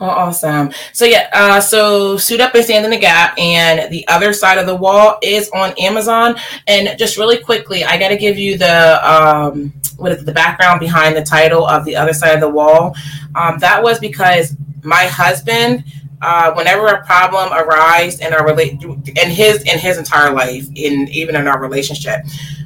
Oh, 0.00 0.06
awesome. 0.06 0.70
So 0.92 1.04
yeah, 1.04 1.28
uh, 1.32 1.60
so 1.60 2.16
suit 2.16 2.40
up 2.40 2.54
and 2.54 2.64
stand 2.64 2.84
in 2.84 2.90
the 2.92 2.98
gap, 2.98 3.36
and 3.36 3.90
the 3.92 4.06
other 4.06 4.32
side 4.32 4.56
of 4.58 4.66
the 4.66 4.76
wall 4.76 5.18
is 5.22 5.50
on 5.50 5.72
Amazon. 5.78 6.36
And 6.68 6.96
just 6.96 7.16
really 7.16 7.38
quickly, 7.38 7.84
I 7.84 7.98
got 7.98 8.08
to 8.08 8.16
give 8.16 8.38
you 8.38 8.56
the 8.56 9.00
um, 9.02 9.72
what 9.96 10.12
is 10.12 10.24
the 10.24 10.32
background 10.32 10.78
behind 10.78 11.16
the 11.16 11.24
title 11.24 11.66
of 11.66 11.84
the 11.84 11.96
other 11.96 12.12
side 12.12 12.34
of 12.34 12.40
the 12.40 12.48
wall. 12.48 12.94
Um, 13.34 13.58
that 13.58 13.82
was 13.82 13.98
because 13.98 14.56
my 14.84 15.04
husband 15.06 15.82
uh, 16.20 16.52
whenever 16.54 16.88
a 16.88 17.04
problem 17.04 17.52
arises 17.52 18.20
in 18.20 18.32
our 18.32 18.44
relate 18.44 18.82
in 18.82 19.30
his 19.30 19.62
in 19.62 19.78
his 19.78 19.98
entire 19.98 20.32
life, 20.32 20.66
in 20.74 21.08
even 21.08 21.36
in 21.36 21.46
our 21.46 21.60
relationship, 21.60 22.20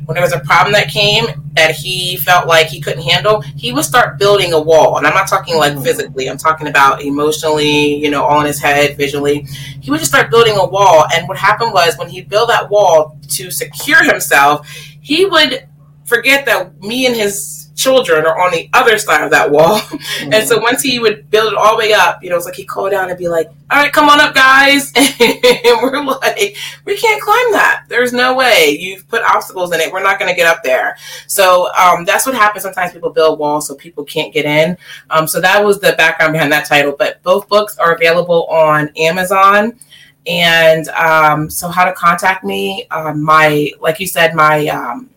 when 0.07 0.15
there 0.15 0.23
was 0.23 0.33
a 0.33 0.41
problem 0.41 0.73
that 0.73 0.89
came 0.89 1.27
that 1.55 1.75
he 1.75 2.17
felt 2.17 2.49
like 2.49 2.67
he 2.67 2.81
couldn't 2.81 3.03
handle, 3.03 3.41
he 3.41 3.73
would 3.73 3.85
start 3.85 4.19
building 4.19 4.53
a 4.53 4.61
wall. 4.61 4.97
And 4.97 5.07
I'm 5.07 5.15
not 5.15 5.29
talking 5.29 5.57
like 5.57 5.75
mm. 5.75 5.83
physically; 5.83 6.29
I'm 6.29 6.39
talking 6.39 6.67
about 6.67 7.03
emotionally, 7.03 7.95
you 7.97 8.11
know, 8.11 8.25
all 8.25 8.41
in 8.41 8.47
his 8.47 8.61
head, 8.61 8.97
visually. 8.97 9.47
He 9.81 9.91
would 9.91 10.01
just 10.01 10.11
start 10.11 10.31
building 10.31 10.57
a 10.57 10.67
wall. 10.67 11.05
And 11.15 11.29
what 11.29 11.37
happened 11.37 11.73
was 11.73 11.97
when 11.99 12.09
he 12.09 12.23
built 12.23 12.49
that 12.49 12.71
wall 12.71 13.19
to 13.29 13.51
secure 13.51 14.03
himself, 14.03 14.67
he 15.01 15.27
would 15.27 15.69
forget 16.07 16.47
that 16.47 16.81
me 16.81 17.07
and 17.07 17.15
his 17.15 17.62
children 17.83 18.25
are 18.25 18.41
on 18.41 18.53
the 18.53 18.69
other 18.73 18.97
side 18.97 19.25
of 19.25 19.31
that 19.31 19.51
wall. 19.51 19.79
Mm-hmm. 19.79 20.33
And 20.33 20.49
so 20.49 20.59
once 20.59 20.83
he 20.83 20.99
would 20.99 21.31
build 21.31 21.53
it 21.53 21.59
all 21.59 21.73
the 21.73 21.79
way 21.79 21.93
up, 21.93 22.23
you 22.23 22.31
know, 22.31 22.37
it's 22.37 22.47
like 22.47 22.55
he'd 22.55 22.69
call 22.69 22.89
down 22.89 23.11
and 23.11 23.19
be 23.19 23.29
like, 23.29 23.49
all 23.71 23.83
right, 23.83 23.93
come 23.93 24.09
on 24.09 24.21
up, 24.21 24.35
guys. 24.35 24.93
and 24.97 25.83
we're 25.83 26.03
like, 26.03 26.57
we 26.85 26.97
can't 26.97 27.21
climb 27.21 27.53
that. 27.53 27.85
There's 27.89 28.13
no 28.13 28.35
way. 28.35 28.77
You've 28.79 29.07
put 29.09 29.23
obstacles 29.23 29.73
in 29.75 29.81
it. 29.81 29.93
We're 29.93 30.03
not 30.03 30.19
going 30.19 30.31
to 30.31 30.37
get 30.37 30.47
up 30.47 30.63
there. 30.63 30.97
So 31.27 31.73
um, 31.75 32.05
that's 32.05 32.25
what 32.25 32.35
happens. 32.35 32.63
Sometimes 32.63 32.93
people 32.93 33.11
build 33.11 33.39
walls 33.39 33.67
so 33.67 33.75
people 33.75 34.05
can't 34.05 34.33
get 34.33 34.45
in. 34.45 34.77
Um, 35.11 35.27
so 35.27 35.41
that 35.41 35.63
was 35.63 35.81
the 35.81 35.93
background 35.93 36.33
behind 36.33 36.53
that 36.53 36.67
title. 36.67 36.95
But 36.97 37.23
both 37.23 37.49
books 37.49 37.77
are 37.79 37.95
available 37.95 38.47
on 38.47 38.91
Amazon. 38.97 39.79
And 40.27 40.89
um, 40.89 41.51
so, 41.51 41.69
how 41.69 41.85
to 41.85 41.93
contact 41.93 42.45
me? 42.45 42.87
Um, 42.93 43.23
my, 43.23 43.73
like 43.81 43.99
you 43.99 44.07
said, 44.07 44.35
my 44.35 44.69
um, 44.69 45.11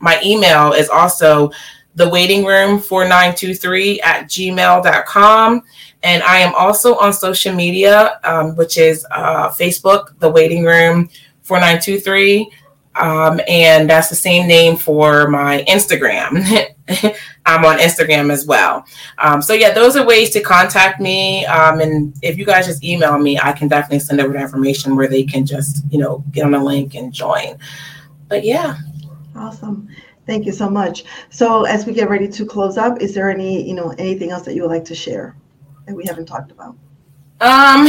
my 0.00 0.20
email 0.24 0.72
is 0.72 0.88
also 0.88 1.50
the 1.94 2.08
waiting 2.08 2.44
room 2.44 2.78
4923 2.78 4.00
at 4.00 4.26
gmail.com. 4.26 5.62
And 6.02 6.22
I 6.22 6.38
am 6.38 6.54
also 6.54 6.96
on 6.96 7.12
social 7.12 7.54
media, 7.54 8.18
um, 8.24 8.56
which 8.56 8.78
is 8.78 9.06
uh, 9.10 9.50
Facebook, 9.50 10.18
the 10.18 10.30
waiting 10.30 10.64
room 10.64 11.08
4923. 11.42 12.50
Um, 12.96 13.40
and 13.46 13.88
that's 13.88 14.08
the 14.08 14.16
same 14.16 14.48
name 14.48 14.76
for 14.76 15.28
my 15.28 15.64
Instagram. 15.68 16.44
I'm 17.46 17.64
on 17.64 17.78
Instagram 17.78 18.32
as 18.32 18.46
well. 18.46 18.84
Um, 19.18 19.40
so 19.40 19.52
yeah, 19.52 19.72
those 19.72 19.96
are 19.96 20.04
ways 20.04 20.30
to 20.30 20.40
contact 20.40 21.00
me. 21.00 21.46
Um, 21.46 21.80
and 21.80 22.14
if 22.22 22.36
you 22.36 22.44
guys 22.44 22.66
just 22.66 22.82
email 22.82 23.18
me, 23.18 23.38
I 23.38 23.52
can 23.52 23.68
definitely 23.68 24.00
send 24.00 24.20
over 24.20 24.32
the 24.32 24.40
information 24.40 24.96
where 24.96 25.08
they 25.08 25.22
can 25.22 25.46
just, 25.46 25.84
you 25.90 25.98
know, 25.98 26.24
get 26.32 26.44
on 26.44 26.54
a 26.54 26.62
link 26.62 26.94
and 26.94 27.12
join. 27.12 27.58
But 28.28 28.44
yeah. 28.44 28.76
Awesome. 29.36 29.88
Thank 30.30 30.46
you 30.46 30.52
so 30.52 30.70
much. 30.70 31.02
So 31.30 31.64
as 31.64 31.86
we 31.86 31.92
get 31.92 32.08
ready 32.08 32.28
to 32.28 32.46
close 32.46 32.78
up, 32.78 33.02
is 33.02 33.12
there 33.12 33.32
any, 33.32 33.66
you 33.66 33.74
know, 33.74 33.90
anything 33.98 34.30
else 34.30 34.44
that 34.44 34.54
you 34.54 34.62
would 34.62 34.70
like 34.70 34.84
to 34.84 34.94
share 34.94 35.34
that 35.86 35.96
we 35.96 36.04
haven't 36.06 36.26
talked 36.26 36.52
about? 36.52 36.76
Um, 37.40 37.88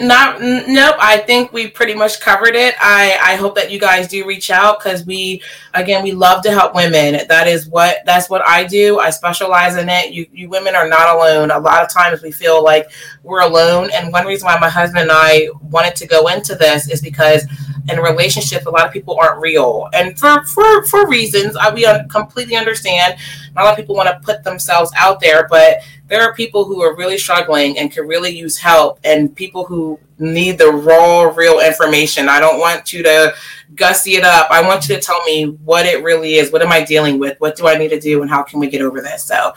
not 0.00 0.40
nope. 0.40 0.94
I 1.00 1.22
think 1.26 1.52
we 1.52 1.66
pretty 1.66 1.94
much 1.94 2.20
covered 2.20 2.54
it. 2.54 2.76
I 2.80 3.18
I 3.20 3.34
hope 3.34 3.56
that 3.56 3.72
you 3.72 3.80
guys 3.80 4.06
do 4.06 4.24
reach 4.24 4.50
out 4.50 4.78
because 4.78 5.04
we 5.04 5.42
again 5.74 6.04
we 6.04 6.12
love 6.12 6.44
to 6.44 6.52
help 6.52 6.76
women. 6.76 7.26
That 7.28 7.48
is 7.48 7.66
what 7.66 8.04
that's 8.06 8.30
what 8.30 8.46
I 8.46 8.64
do. 8.64 9.00
I 9.00 9.10
specialize 9.10 9.74
in 9.74 9.88
it. 9.88 10.12
You 10.12 10.26
you 10.32 10.48
women 10.48 10.76
are 10.76 10.86
not 10.86 11.16
alone. 11.16 11.50
A 11.50 11.58
lot 11.58 11.82
of 11.82 11.88
times 11.88 12.22
we 12.22 12.30
feel 12.30 12.62
like 12.62 12.88
we're 13.24 13.40
alone, 13.40 13.90
and 13.94 14.12
one 14.12 14.26
reason 14.26 14.46
why 14.46 14.60
my 14.60 14.68
husband 14.68 15.02
and 15.02 15.12
I 15.12 15.48
wanted 15.62 15.96
to 15.96 16.06
go 16.06 16.28
into 16.28 16.54
this 16.54 16.88
is 16.88 17.00
because 17.00 17.46
and 17.88 18.02
relationships, 18.02 18.66
a 18.66 18.70
lot 18.70 18.86
of 18.86 18.92
people 18.92 19.16
aren't 19.20 19.40
real. 19.40 19.88
And 19.92 20.18
for, 20.18 20.44
for, 20.44 20.84
for 20.86 21.08
reasons, 21.08 21.56
I, 21.56 21.72
we 21.72 21.86
completely 22.08 22.56
understand. 22.56 23.16
Not 23.54 23.62
a 23.62 23.64
lot 23.64 23.72
of 23.72 23.76
people 23.76 23.94
want 23.94 24.08
to 24.08 24.20
put 24.24 24.44
themselves 24.44 24.92
out 24.96 25.20
there, 25.20 25.46
but 25.48 25.82
there 26.08 26.22
are 26.22 26.34
people 26.34 26.64
who 26.64 26.82
are 26.82 26.96
really 26.96 27.16
struggling 27.16 27.78
and 27.78 27.92
could 27.92 28.06
really 28.06 28.36
use 28.36 28.58
help 28.58 28.98
and 29.04 29.34
people 29.34 29.64
who 29.64 29.98
need 30.18 30.58
the 30.58 30.68
raw 30.68 31.22
real 31.22 31.60
information. 31.60 32.28
I 32.28 32.40
don't 32.40 32.58
want 32.58 32.92
you 32.92 33.02
to 33.04 33.34
gussy 33.74 34.16
it 34.16 34.24
up. 34.24 34.50
I 34.50 34.60
want 34.60 34.88
you 34.88 34.96
to 34.96 35.00
tell 35.00 35.22
me 35.24 35.46
what 35.64 35.86
it 35.86 36.02
really 36.02 36.34
is. 36.34 36.50
What 36.50 36.62
am 36.62 36.72
i 36.72 36.84
dealing 36.84 37.18
with? 37.18 37.40
What 37.40 37.56
do 37.56 37.68
i 37.68 37.76
need 37.76 37.88
to 37.88 38.00
do? 38.00 38.22
And 38.22 38.30
how 38.30 38.42
can 38.42 38.58
we 38.58 38.68
get 38.68 38.82
over 38.82 39.00
this? 39.00 39.24
So 39.24 39.52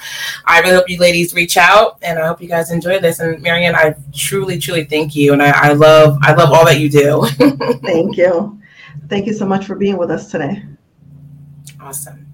i 0.45 0.59
really 0.59 0.75
hope 0.75 0.89
you 0.89 0.99
ladies 0.99 1.33
reach 1.33 1.57
out 1.57 1.97
and 2.01 2.19
i 2.19 2.27
hope 2.27 2.41
you 2.41 2.47
guys 2.47 2.71
enjoy 2.71 2.99
this. 2.99 3.19
And 3.19 3.43
maryann 3.43 3.73
i 3.73 3.95
truly 4.13 4.59
truly 4.59 4.85
thank 4.85 5.15
you 5.15 5.33
and 5.33 5.41
i, 5.41 5.69
I 5.69 5.73
love 5.73 6.17
i 6.21 6.33
love 6.33 6.51
all 6.51 6.65
that 6.65 6.79
you 6.79 6.89
do. 6.89 7.25
Thank 7.81 8.17
you. 8.17 8.59
Thank 9.09 9.25
you 9.25 9.33
so 9.33 9.45
much 9.45 9.65
for 9.65 9.75
being 9.75 9.97
with 9.97 10.11
us 10.11 10.31
today. 10.31 10.63
Awesome 11.81 12.32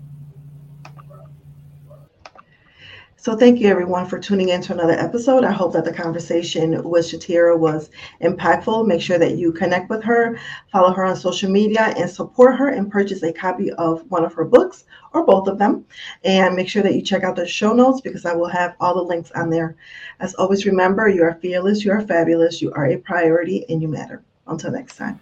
So 3.30 3.36
thank 3.36 3.60
you 3.60 3.68
everyone 3.68 4.08
for 4.08 4.18
tuning 4.18 4.50
in 4.50 4.60
to 4.64 4.74
another 4.74 4.94
episode. 4.94 5.44
I 5.44 5.52
hope 5.52 5.74
that 5.74 5.86
the 5.86 5.94
conversation 5.94 6.82
with 6.82 7.06
Shatera 7.06 7.56
was 7.56 7.92
impactful. 8.24 8.88
Make 8.88 9.04
sure 9.04 9.20
that 9.20 9.38
you 9.38 9.52
connect 9.52 9.88
with 9.92 10.04
her, 10.04 10.40
follow 10.72 10.92
her 10.94 11.06
on 11.06 11.16
social 11.16 11.52
media, 11.52 11.94
and 11.96 12.10
support 12.10 12.56
her 12.56 12.70
and 12.70 12.92
purchase 12.92 13.22
a 13.22 13.32
copy 13.32 13.72
of 13.74 14.02
one 14.10 14.26
of 14.26 14.34
her 14.34 14.46
books 14.46 14.86
or 15.14 15.28
both 15.28 15.48
of 15.48 15.60
them. 15.60 15.86
And 16.24 16.56
make 16.56 16.68
sure 16.68 16.82
that 16.82 16.96
you 16.96 17.04
check 17.04 17.24
out 17.24 17.36
the 17.36 17.46
show 17.46 17.72
notes 17.72 18.02
because 18.02 18.26
I 18.26 18.34
will 18.34 18.48
have 18.48 18.74
all 18.80 18.96
the 18.96 19.04
links 19.04 19.30
on 19.36 19.52
there. 19.52 19.76
As 20.20 20.34
always, 20.34 20.66
remember 20.66 21.08
you 21.08 21.22
are 21.22 21.38
fearless, 21.40 21.86
you 21.86 21.92
are 21.92 22.02
fabulous, 22.02 22.64
you 22.64 22.74
are 22.74 22.88
a 22.88 22.98
priority, 22.98 23.64
and 23.70 23.80
you 23.80 23.90
matter. 23.90 24.24
Until 24.48 24.72
next 24.72 24.96
time. 24.96 25.20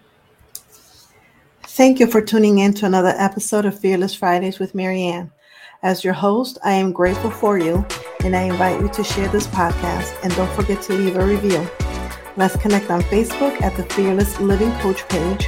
Thank 1.64 2.00
you 2.00 2.08
for 2.08 2.22
tuning 2.22 2.60
in 2.60 2.74
to 2.76 2.86
another 2.86 3.14
episode 3.18 3.66
of 3.66 3.78
Fearless 3.78 4.16
Fridays 4.16 4.60
with 4.60 4.72
Maryann. 4.72 5.32
As 5.84 6.04
your 6.04 6.14
host, 6.14 6.58
I 6.64 6.74
am 6.74 6.92
grateful 6.92 7.30
for 7.30 7.60
you 7.60 7.86
and 8.24 8.36
I 8.36 8.42
invite 8.44 8.82
you 8.82 8.88
to 8.90 9.04
share 9.04 9.28
this 9.28 9.46
podcast 9.48 10.16
and 10.24 10.34
don't 10.36 10.52
forget 10.56 10.82
to 10.84 10.94
leave 10.94 11.18
a 11.18 11.26
review. 11.26 11.68
Let's 12.36 12.56
connect 12.58 12.90
on 12.90 13.02
Facebook 13.04 13.62
at 13.62 13.78
the 13.78 13.84
Fearless 13.94 14.40
Living 14.40 14.72
Coach 14.80 15.08
page 15.08 15.48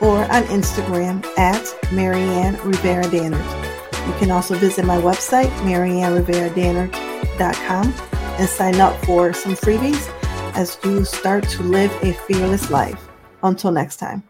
or 0.00 0.24
on 0.24 0.42
Instagram 0.44 1.24
at 1.38 1.62
Maryann 1.90 2.62
Rivera 2.64 3.04
Dannert. 3.04 4.06
You 4.06 4.12
can 4.18 4.30
also 4.30 4.54
visit 4.54 4.84
my 4.84 4.98
website, 4.98 5.50
maryannrivera.com, 5.60 7.94
and 8.12 8.48
sign 8.48 8.80
up 8.80 9.04
for 9.04 9.32
some 9.32 9.54
freebies 9.54 10.08
as 10.54 10.78
you 10.84 11.04
start 11.04 11.48
to 11.48 11.62
live 11.62 11.90
a 12.02 12.12
fearless 12.12 12.70
life. 12.70 13.08
Until 13.42 13.72
next 13.72 13.96
time. 13.96 14.29